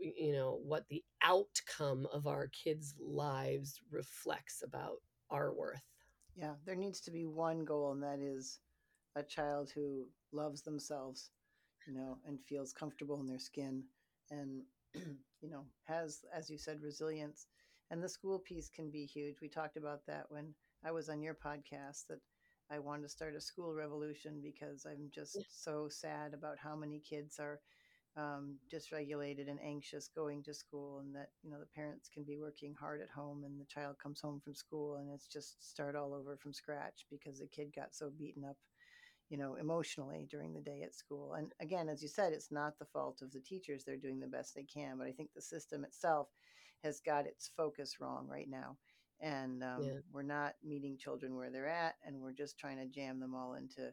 [0.00, 5.84] you know what the outcome of our kids lives reflects about our worth.
[6.34, 8.60] Yeah there needs to be one goal and that is
[9.16, 11.30] a child who loves themselves
[11.86, 13.84] you know and feels comfortable in their skin
[14.30, 14.62] and
[14.94, 17.46] you know has as you said resilience.
[17.90, 19.40] And the school piece can be huge.
[19.42, 22.20] We talked about that when i was on your podcast that
[22.70, 27.00] i wanted to start a school revolution because i'm just so sad about how many
[27.00, 27.60] kids are
[28.16, 32.38] um, dysregulated and anxious going to school and that you know the parents can be
[32.38, 35.94] working hard at home and the child comes home from school and it's just start
[35.94, 38.56] all over from scratch because the kid got so beaten up
[39.28, 41.34] you know emotionally during the day at school.
[41.34, 43.84] And again as you said it's not the fault of the teachers.
[43.84, 46.28] They're doing the best they can but i think the system itself
[46.82, 48.76] has got its focus wrong right now.
[49.20, 49.98] And um, yeah.
[50.12, 53.54] we're not meeting children where they're at and we're just trying to jam them all
[53.54, 53.92] into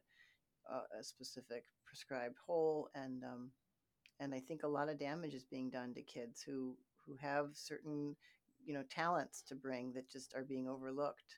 [0.69, 3.51] a, a specific prescribed hole and um,
[4.19, 6.75] and I think a lot of damage is being done to kids who
[7.05, 8.15] who have certain
[8.65, 11.37] you know talents to bring that just are being overlooked.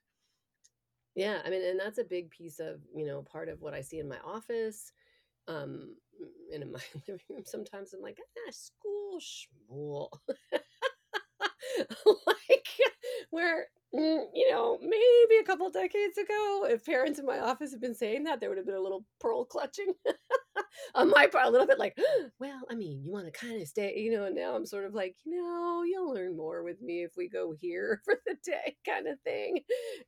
[1.15, 3.81] Yeah, I mean, and that's a big piece of you know part of what I
[3.81, 4.91] see in my office,
[5.47, 5.95] um,
[6.53, 7.43] and in my living room.
[7.45, 10.09] Sometimes I'm like, ah, school schmool,
[12.27, 12.67] like
[13.29, 17.81] where mm, you know maybe a couple decades ago, if parents in my office had
[17.81, 19.93] been saying that, there would have been a little pearl clutching
[20.95, 21.97] on my part a little bit like,
[22.39, 24.85] well, I mean, you want to kind of stay, you know, and now I'm sort
[24.85, 28.35] of like, you know, you'll learn more with me if we go here for the
[28.43, 29.59] day kind of thing.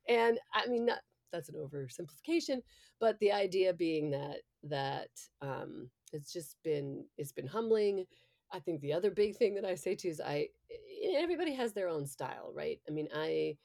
[0.08, 0.98] And I mean, not,
[1.32, 2.60] that's an oversimplification,
[3.00, 5.08] but the idea being that, that,
[5.40, 8.04] um, it's just been, it's been humbling.
[8.52, 11.72] I think the other big thing that I say too is I, eh, everybody has
[11.72, 12.78] their own style, right?
[12.86, 13.56] I mean, I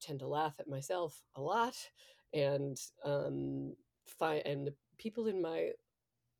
[0.00, 1.74] tend to laugh at myself a lot
[2.34, 3.74] and, um,
[4.06, 5.70] find, and people in my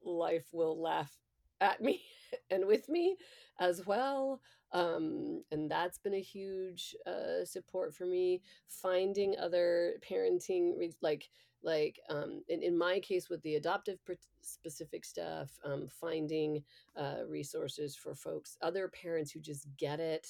[0.04, 1.12] life will laugh
[1.60, 2.02] at me
[2.50, 3.16] and with me
[3.58, 4.40] as well.
[4.72, 8.42] Um, and that's been a huge uh, support for me.
[8.66, 11.30] Finding other parenting, like
[11.62, 13.98] like um, in, in my case with the adoptive
[14.42, 16.62] specific stuff, um, finding
[16.96, 20.26] uh, resources for folks, other parents who just get it.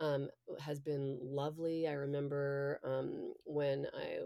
[0.00, 1.86] Um, has been lovely.
[1.86, 4.18] I remember um, when I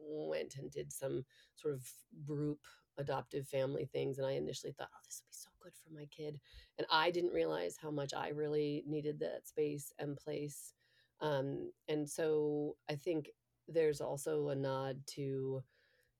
[0.00, 1.24] went and did some
[1.56, 1.84] sort of
[2.24, 2.60] group
[2.98, 6.06] adoptive family things and i initially thought oh this would be so good for my
[6.06, 6.38] kid
[6.78, 10.74] and i didn't realize how much i really needed that space and place
[11.20, 13.30] um, and so i think
[13.68, 15.62] there's also a nod to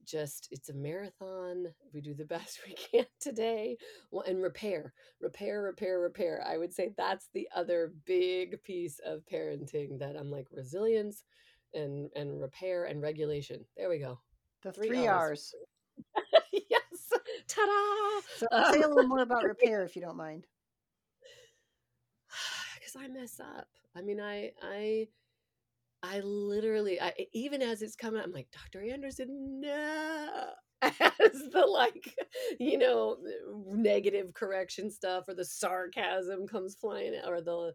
[0.05, 3.77] just it's a marathon we do the best we can today
[4.11, 9.23] well, and repair repair repair repair i would say that's the other big piece of
[9.31, 11.25] parenting that i'm like resilience
[11.75, 14.19] and and repair and regulation there we go
[14.63, 15.55] the three, three R's.
[17.55, 18.21] Ta-da!
[18.37, 20.47] So uh, say a little more about repair if you don't mind.
[22.75, 23.69] Because I mess up.
[23.97, 25.07] I mean, I I
[26.03, 28.85] I literally, I even as it's coming, I'm like, Dr.
[28.85, 30.51] Anderson, no.
[30.83, 32.13] As the like,
[32.59, 37.73] you know, uh, negative correction stuff or the sarcasm comes flying out, or the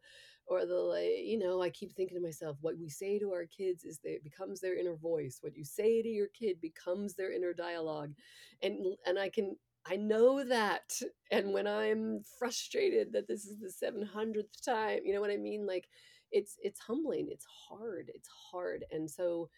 [0.47, 3.45] or the like you know i keep thinking to myself what we say to our
[3.45, 7.15] kids is that it becomes their inner voice what you say to your kid becomes
[7.15, 8.13] their inner dialogue
[8.61, 9.55] and and i can
[9.89, 10.99] I know that.
[11.31, 15.65] And when I'm frustrated that this is the 700th time, you know what I mean?
[15.67, 15.87] Like
[16.31, 18.85] it's it's humbling, it's hard, it's hard.
[18.91, 19.49] And so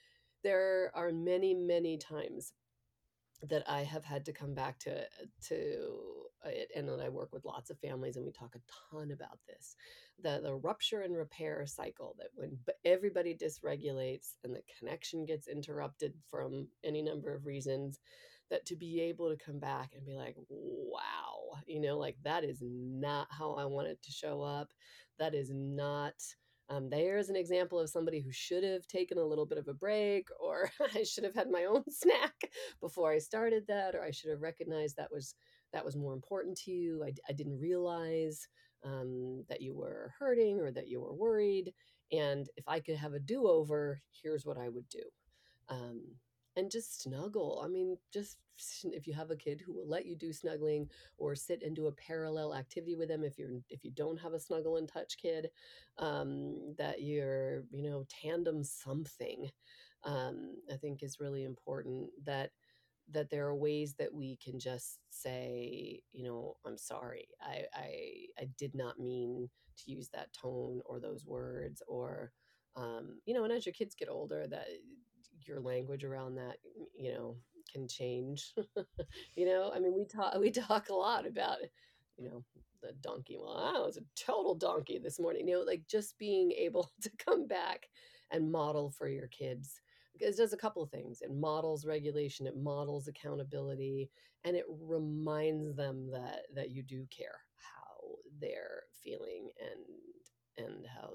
[0.43, 2.53] there are many many times
[3.49, 5.05] that I have had to come back to
[5.49, 5.88] to
[6.45, 9.39] it and then I work with lots of families and we talk a ton about
[9.47, 9.75] this.
[10.21, 16.13] The the rupture and repair cycle that when everybody dysregulates and the connection gets interrupted
[16.30, 17.99] from any number of reasons
[18.49, 22.43] that to be able to come back and be like wow you know like that
[22.43, 24.71] is not how i wanted to show up
[25.17, 26.13] that is not
[26.71, 29.73] um, there's an example of somebody who should have taken a little bit of a
[29.73, 32.35] break, or I should have had my own snack
[32.79, 35.33] before I started that, or I should have recognized that was
[35.73, 37.03] that was more important to you.
[37.03, 38.47] I, I didn't realize
[38.83, 41.73] um, that you were hurting or that you were worried.
[42.11, 45.03] And if I could have a do over, here's what I would do.
[45.69, 46.01] Um,
[46.60, 47.62] and just snuggle.
[47.64, 48.38] I mean, just
[48.91, 51.88] if you have a kid who will let you do snuggling or sit and do
[51.88, 55.18] a parallel activity with them if you're if you don't have a snuggle and touch
[55.18, 55.49] kid
[55.97, 59.49] um, that you're you know tandem something
[60.03, 62.51] um, i think is really important that
[63.12, 67.93] that there are ways that we can just say you know i'm sorry i i,
[68.39, 72.32] I did not mean to use that tone or those words or
[72.76, 74.68] um, you know and as your kids get older that
[75.45, 76.57] your language around that
[76.97, 77.36] you know
[77.72, 78.53] can change
[79.36, 79.72] you know?
[79.74, 81.57] I mean we talk we talk a lot about
[82.17, 82.43] you know
[82.82, 86.51] the donkey well i was a total donkey this morning you know like just being
[86.53, 87.88] able to come back
[88.32, 89.82] and model for your kids
[90.20, 91.22] because it does a couple of things.
[91.22, 94.09] It models regulation it models accountability
[94.43, 101.11] and it reminds them that that you do care how they're feeling and and how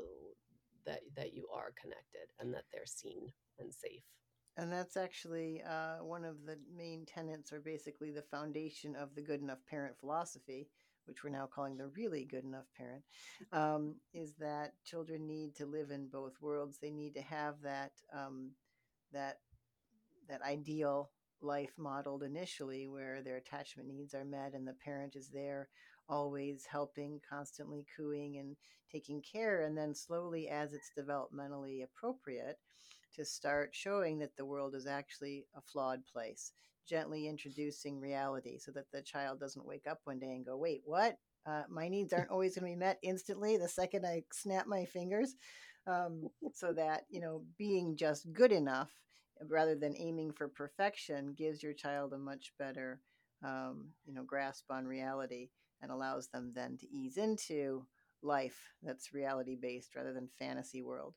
[0.86, 4.04] that that you are connected and that they're seen and safe
[4.56, 9.22] and that's actually uh, one of the main tenets, or basically the foundation of the
[9.22, 10.68] good enough parent philosophy,
[11.06, 13.02] which we're now calling the really good enough parent,
[13.52, 16.78] um, is that children need to live in both worlds.
[16.78, 18.52] They need to have that um,
[19.12, 19.38] that
[20.28, 21.10] that ideal
[21.42, 25.68] life modeled initially, where their attachment needs are met, and the parent is there,
[26.08, 28.56] always helping, constantly cooing and
[28.90, 32.58] taking care, and then slowly, as it's developmentally appropriate
[33.14, 36.52] to start showing that the world is actually a flawed place,
[36.88, 40.82] gently introducing reality so that the child doesn't wake up one day and go, wait,
[40.84, 41.16] what?
[41.46, 44.84] Uh, my needs aren't always going to be met instantly the second I snap my
[44.84, 45.34] fingers.
[45.86, 48.90] Um, so that, you know, being just good enough
[49.48, 53.00] rather than aiming for perfection gives your child a much better,
[53.44, 55.50] um, you know, grasp on reality
[55.82, 57.86] and allows them then to ease into
[58.22, 61.14] life that's reality based rather than fantasy world.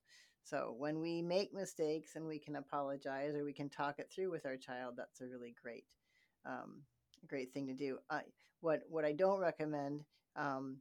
[0.50, 4.32] So when we make mistakes and we can apologize or we can talk it through
[4.32, 5.84] with our child, that's a really great,
[6.46, 6.84] um,
[7.28, 7.98] great thing to do.
[8.10, 8.22] Uh,
[8.62, 10.06] what what I don't recommend
[10.38, 10.78] um,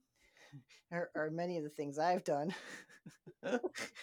[0.92, 2.54] are, are, many of the things I've done.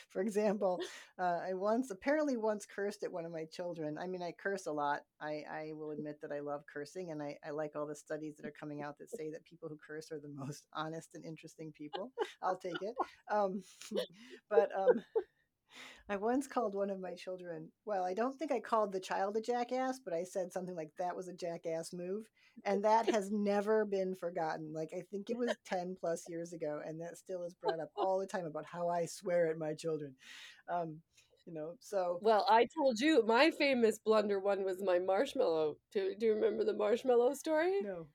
[0.09, 0.81] For example,
[1.17, 3.97] uh, I once apparently once cursed at one of my children.
[3.97, 5.03] I mean, I curse a lot.
[5.21, 8.35] I, I will admit that I love cursing, and I, I like all the studies
[8.35, 11.23] that are coming out that say that people who curse are the most honest and
[11.23, 12.11] interesting people.
[12.41, 12.95] I'll take it.
[13.31, 13.63] Um,
[14.49, 15.03] but um,
[16.09, 19.37] I once called one of my children, well, I don't think I called the child
[19.37, 22.25] a jackass, but I said something like that was a jackass move.
[22.65, 24.73] And that has never been forgotten.
[24.73, 26.81] Like, I think it was 10 plus years ago.
[26.85, 29.73] And that still is brought up all the time about how I swear at my
[29.73, 30.15] children.
[30.69, 30.99] Um,
[31.45, 32.19] you know, so.
[32.21, 35.77] Well, I told you my famous blunder one was my marshmallow.
[35.91, 37.81] Do, do you remember the marshmallow story?
[37.81, 38.07] No.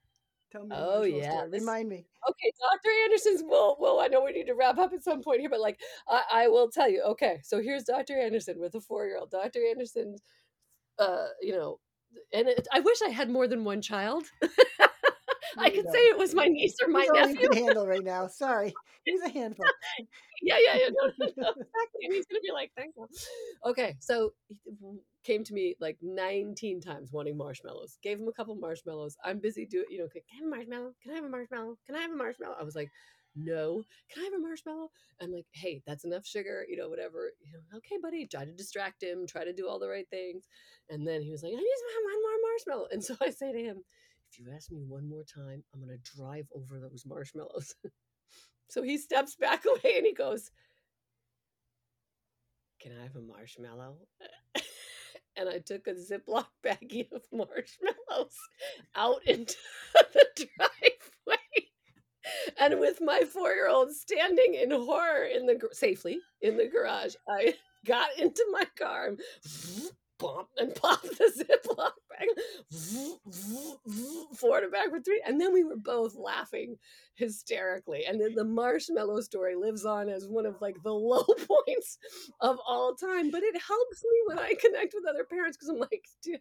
[0.51, 0.75] Tell me.
[0.75, 2.05] Oh yeah, remind me.
[2.29, 2.89] Okay, Dr.
[3.05, 3.43] Anderson's.
[3.47, 5.79] Well, well, I know we need to wrap up at some point here, but like,
[6.07, 7.03] I, I will tell you.
[7.03, 8.19] Okay, so here's Dr.
[8.19, 9.29] Anderson with a four-year-old.
[9.29, 9.59] Dr.
[9.69, 10.15] Anderson,
[10.97, 11.79] uh, you know,
[12.33, 14.25] and it, I wish I had more than one child.
[15.57, 17.47] I could say it was my niece or my He's nephew.
[17.47, 18.27] All can handle right now.
[18.27, 18.73] Sorry,
[19.05, 19.65] he's a handful.
[20.41, 20.89] yeah, yeah, yeah.
[20.89, 22.03] No, no, no, exactly.
[22.03, 23.07] And he's gonna be like, "Thank you."
[23.65, 27.97] Okay, so he came to me like 19 times wanting marshmallows.
[28.01, 29.17] Gave him a couple marshmallows.
[29.23, 30.93] I'm busy doing, you know, can I have a marshmallow?
[31.03, 31.77] Can I have a marshmallow?
[31.85, 32.55] Can I have a marshmallow?
[32.59, 32.89] I was like,
[33.35, 33.83] no.
[34.11, 34.89] Can I have a marshmallow?
[35.21, 37.31] I'm like, hey, that's enough sugar, you know, whatever.
[37.45, 38.25] You know, okay, buddy.
[38.27, 40.47] Try to distract him, try to do all the right things.
[40.89, 41.65] And then he was like, I need
[42.05, 42.87] one more marshmallow.
[42.91, 43.83] And so I say to him,
[44.31, 47.73] if you ask me one more time, I'm going to drive over those marshmallows.
[48.69, 50.51] so he steps back away and he goes,
[52.81, 53.97] Can I have a marshmallow?
[55.35, 58.37] and I took a Ziploc baggie of marshmallows
[58.95, 59.55] out into
[60.13, 61.69] the driveway.
[62.59, 67.15] And with my four year old standing in horror in the safely in the garage,
[67.27, 67.55] I
[67.85, 69.15] got into my car
[70.19, 72.27] bump and pop the Ziploc bag
[74.37, 75.23] forward and backward three.
[75.25, 76.77] And then we were both laughing
[77.15, 78.05] hysterically.
[78.05, 81.97] And then the marshmallow story lives on as one of like the low points
[82.41, 83.31] of all time.
[83.31, 86.39] But it helps me when I connect with other parents because I'm like, dude,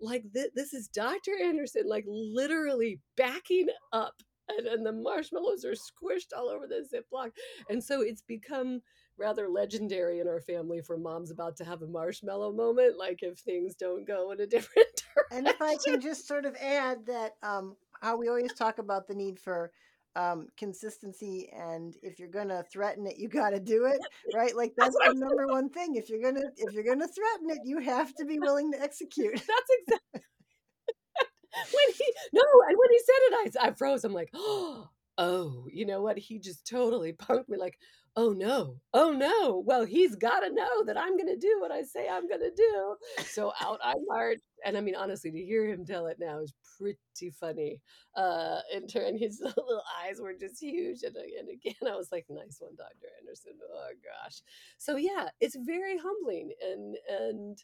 [0.00, 1.32] like th- this is Dr.
[1.42, 4.14] Anderson, like literally backing up.
[4.46, 7.30] And, and the marshmallows are squished all over the Ziploc.
[7.70, 8.82] And so it's become
[9.18, 13.38] rather legendary in our family for moms about to have a marshmallow moment, like if
[13.38, 15.38] things don't go in a different direction.
[15.38, 19.06] And if I can just sort of add that um, how we always talk about
[19.08, 19.70] the need for
[20.16, 23.98] um, consistency and if you're gonna threaten it you got to do it
[24.32, 24.54] right?
[24.54, 25.96] Like that's, the number one thing.
[25.96, 29.34] If you're gonna if you're gonna threaten it you have to be willing to execute.
[29.34, 30.20] That's exactly
[31.72, 34.04] when he no and when he said it i, I froze.
[34.04, 34.88] I'm like oh
[35.18, 36.16] oh you know what?
[36.16, 37.78] He just totally punked me like
[38.16, 39.62] oh no, oh no.
[39.66, 42.40] Well, he's got to know that I'm going to do what I say I'm going
[42.40, 42.96] to do.
[43.26, 44.42] So out I marched.
[44.64, 47.80] And I mean, honestly, to hear him tell it now is pretty funny.
[48.16, 51.02] Uh, and turn his little eyes were just huge.
[51.02, 53.08] And, and again, I was like, nice one, Dr.
[53.20, 53.52] Anderson.
[53.72, 54.42] Oh gosh.
[54.78, 57.58] So yeah, it's very humbling and, and,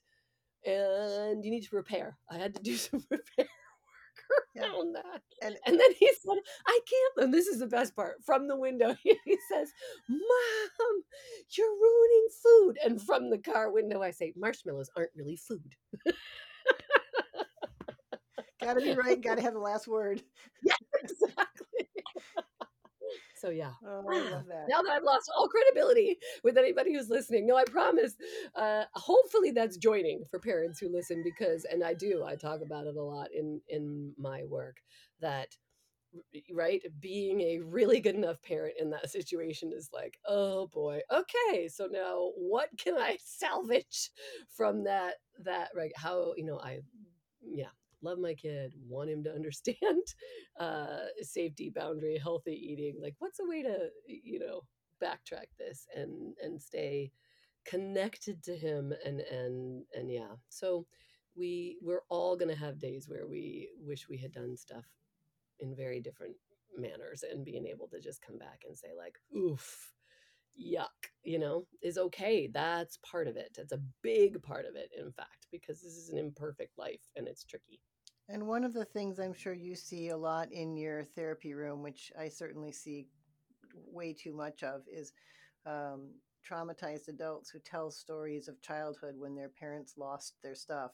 [0.67, 2.19] and you need to prepare.
[2.31, 3.47] I had to do some repair
[4.59, 5.03] around yeah.
[5.13, 5.23] that.
[5.43, 7.25] And, and then he said, I can't.
[7.25, 8.17] And this is the best part.
[8.25, 9.73] From the window, he says,
[10.09, 11.03] Mom,
[11.57, 12.79] you're ruining food.
[12.85, 15.75] And from the car window, I say, Marshmallows aren't really food.
[18.61, 19.21] gotta be right.
[19.21, 20.23] Gotta have the last word.
[20.63, 21.45] Yeah, exactly.
[23.41, 23.73] So yeah.
[23.87, 24.67] Oh, I love that.
[24.69, 28.15] Now that I've lost all credibility with anybody who's listening, no, I promise.
[28.55, 32.87] Uh, hopefully that's joining for parents who listen because, and I do, I talk about
[32.87, 34.79] it a lot in in my work
[35.21, 35.57] that
[36.53, 41.69] right being a really good enough parent in that situation is like oh boy okay
[41.69, 44.11] so now what can i salvage
[44.51, 45.15] from that
[45.45, 46.81] that right how you know i
[47.43, 47.69] yeah
[48.03, 50.15] love my kid, want him to understand
[50.59, 52.97] uh, safety, boundary, healthy eating.
[53.01, 54.63] Like, what's a way to, you know,
[55.03, 57.11] backtrack this and and stay
[57.65, 60.35] connected to him and and and yeah.
[60.49, 60.87] So
[61.37, 64.85] we we're all gonna have days where we wish we had done stuff
[65.61, 66.35] in very different
[66.77, 69.93] manners and being able to just come back and say like oof
[70.61, 74.91] yuck you know is okay that's part of it it's a big part of it
[74.97, 77.81] in fact because this is an imperfect life and it's tricky
[78.33, 81.83] and one of the things I'm sure you see a lot in your therapy room,
[81.83, 83.09] which I certainly see
[83.75, 85.13] way too much of, is
[85.67, 86.11] um,
[86.49, 90.93] traumatized adults who tell stories of childhood when their parents lost their stuff,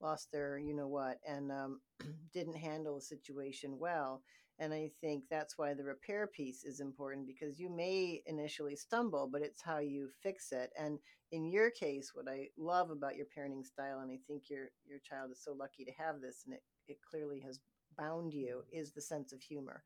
[0.00, 1.80] lost their you know what, and um,
[2.32, 4.22] didn't handle the situation well.
[4.58, 9.28] And I think that's why the repair piece is important because you may initially stumble,
[9.30, 10.70] but it's how you fix it.
[10.78, 10.98] And
[11.30, 14.98] in your case, what I love about your parenting style, and I think your your
[14.98, 17.60] child is so lucky to have this, and it, it clearly has
[17.96, 18.80] bound you, mm-hmm.
[18.80, 19.84] is the sense of humor.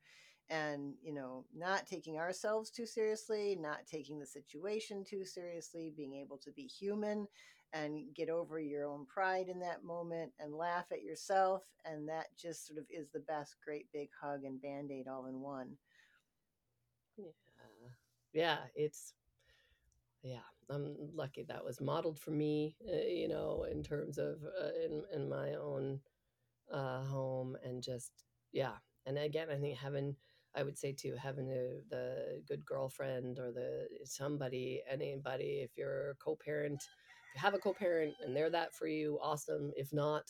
[0.49, 6.15] And, you know, not taking ourselves too seriously, not taking the situation too seriously, being
[6.15, 7.27] able to be human
[7.73, 11.63] and get over your own pride in that moment and laugh at yourself.
[11.85, 15.25] And that just sort of is the best great big hug and band aid all
[15.25, 15.77] in one.
[17.17, 17.25] Yeah.
[18.33, 18.57] Yeah.
[18.75, 19.13] It's,
[20.23, 24.69] yeah i'm lucky that was modeled for me uh, you know in terms of uh,
[24.85, 25.99] in in my own
[26.71, 28.73] uh home and just yeah
[29.05, 30.15] and again i think having
[30.55, 36.11] i would say too having the the good girlfriend or the somebody anybody if you're
[36.11, 37.02] a co-parent if you
[37.35, 40.23] have a co-parent and they're that for you awesome if not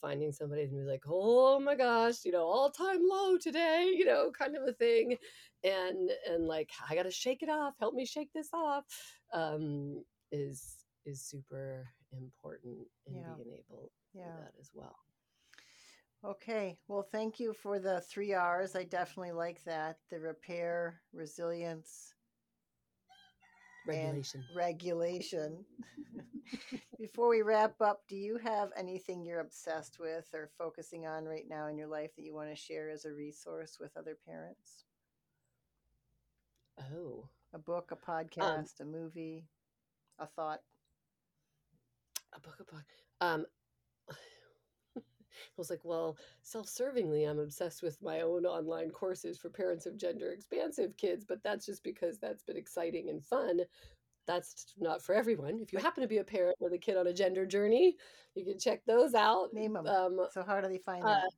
[0.00, 4.04] finding somebody and be like, oh my gosh, you know, all time low today, you
[4.04, 5.16] know, kind of a thing.
[5.64, 8.84] And and like I gotta shake it off, help me shake this off.
[9.32, 13.34] Um is is super important in yeah.
[13.36, 14.24] being able yeah.
[14.24, 14.96] to do that as well.
[16.24, 16.78] Okay.
[16.86, 18.76] Well, thank you for the three R's.
[18.76, 19.98] I definitely like that.
[20.10, 22.14] The repair, resilience,
[23.86, 24.44] regulation.
[24.54, 25.64] regulation.
[26.98, 31.46] Before we wrap up, do you have anything you're obsessed with or focusing on right
[31.48, 34.84] now in your life that you want to share as a resource with other parents?
[36.78, 39.46] Oh, a book, a um podcast, um, a movie,
[40.18, 40.60] a thought.
[42.34, 42.84] A book, a book.
[43.20, 43.46] Um,
[45.32, 49.86] I was like, well, self servingly, I'm obsessed with my own online courses for parents
[49.86, 53.60] of gender expansive kids, but that's just because that's been exciting and fun
[54.26, 55.58] that's not for everyone.
[55.60, 57.96] If you happen to be a parent with a kid on a gender journey,
[58.34, 59.52] you can check those out.
[59.52, 59.86] Name them.
[59.86, 61.30] Um, so how do they find uh, that?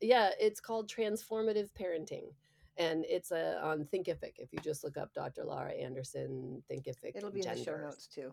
[0.00, 2.32] Yeah, it's called Transformative Parenting,
[2.76, 4.34] and it's a uh, on Thinkific.
[4.38, 5.44] If you just look up Dr.
[5.44, 7.58] Laura Anderson Thinkific, it'll be gender.
[7.58, 8.32] in the show notes too.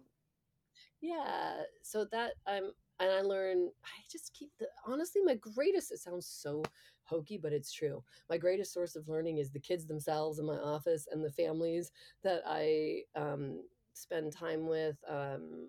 [1.01, 3.70] Yeah, so that I'm and I learn.
[3.84, 5.91] I just keep the honestly my greatest.
[5.91, 6.64] It sounds so
[7.04, 8.04] hokey, but it's true.
[8.30, 11.91] My greatest source of learning is the kids themselves in my office and the families
[12.24, 13.62] that I um,
[13.94, 14.98] spend time with.
[15.08, 15.68] Um,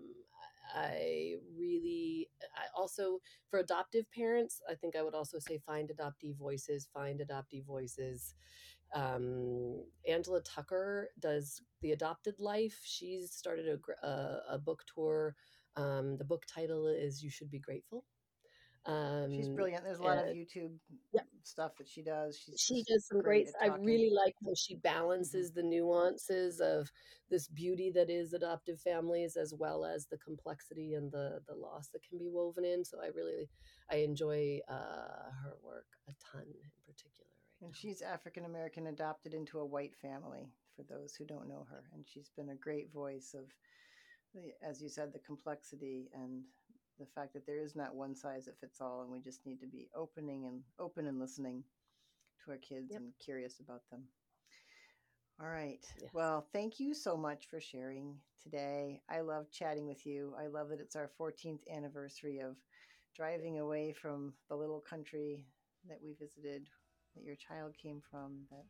[0.75, 3.19] I really, I also,
[3.49, 8.33] for adoptive parents, I think I would also say find adoptee voices, find adoptee voices.
[8.93, 12.79] Um, Angela Tucker does The Adopted Life.
[12.83, 15.35] She's started a, a, a book tour.
[15.75, 18.05] Um, the book title is You Should Be Grateful
[18.85, 19.83] um, She's brilliant.
[19.83, 20.77] There's a lot of YouTube
[21.43, 22.37] stuff that she does.
[22.37, 24.75] She's she does some great i really like how she
[25.19, 26.89] hmm balances the nuances of
[27.29, 31.89] this beauty that is adoptive families as well as the complexity and the the loss
[31.89, 33.49] that can be woven in so i really
[33.91, 37.29] i enjoy uh her work a ton in particular
[37.61, 41.47] right And now she's African American adopted into a white family, for those who don't
[41.47, 41.83] know her.
[41.93, 43.53] And she's been a great voice of,
[44.35, 46.43] the, as you said, the complexity and
[46.99, 49.59] the fact that there is not one size that fits all, and we just need
[49.61, 51.63] to be opening and open and listening
[52.43, 54.03] to our kids yep and curious about them.
[55.41, 55.79] All right.
[56.01, 59.01] yes Well, thank you so much for sharing today.
[59.09, 60.33] I love chatting with you.
[60.39, 62.55] I love that it's our 14th anniversary of
[63.15, 65.45] driving away from the little country
[65.89, 66.67] that we visited,
[67.15, 68.65] that your child came from, that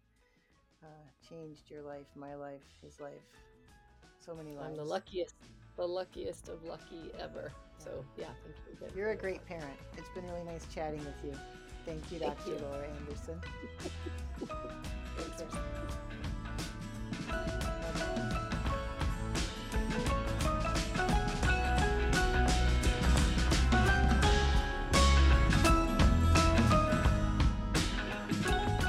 [0.84, 3.26] uh, changed your life, my life, his life,
[4.26, 5.36] so many i'm the luckiest
[5.78, 9.78] the luckiest of lucky ever so yeah thank you again You're a great parent.
[9.98, 11.34] It's been really nice chatting with you.
[11.86, 12.52] Thank you, thank Dr.
[12.52, 13.42] you Laura Anderson.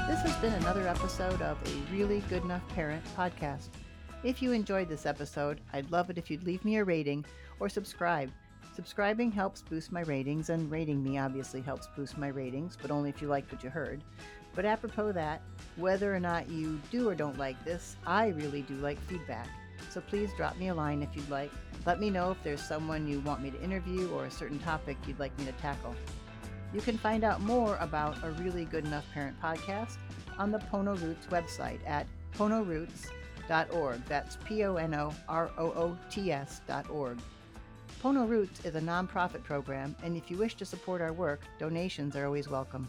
[0.07, 3.67] This has been another episode of a Really Good Enough Parent podcast.
[4.23, 7.23] If you enjoyed this episode, I'd love it if you'd leave me a rating
[7.59, 8.31] or subscribe.
[8.75, 13.09] Subscribing helps boost my ratings, and rating me obviously helps boost my ratings, but only
[13.09, 14.03] if you liked what you heard.
[14.55, 15.43] But apropos that,
[15.75, 19.47] whether or not you do or don't like this, I really do like feedback.
[19.91, 21.51] So please drop me a line if you'd like.
[21.85, 24.97] Let me know if there's someone you want me to interview or a certain topic
[25.05, 25.95] you'd like me to tackle.
[26.73, 29.97] You can find out more about a really good enough parent podcast
[30.39, 32.07] on the Pono Roots website at
[33.47, 34.05] ponoroots.org.
[34.05, 37.17] That's P O N O R O O T S dot org.
[38.01, 42.15] Pono Roots is a nonprofit program, and if you wish to support our work, donations
[42.15, 42.87] are always welcome.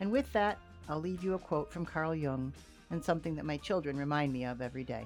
[0.00, 0.58] And with that,
[0.88, 2.52] I'll leave you a quote from Carl Jung
[2.90, 5.04] and something that my children remind me of every day.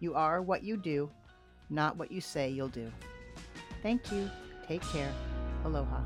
[0.00, 1.10] You are what you do,
[1.70, 2.92] not what you say you'll do.
[3.82, 4.30] Thank you.
[4.66, 5.12] Take care.
[5.64, 6.00] Aloha.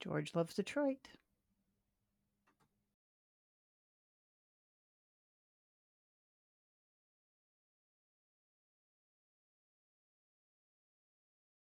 [0.00, 1.08] George loves Detroit.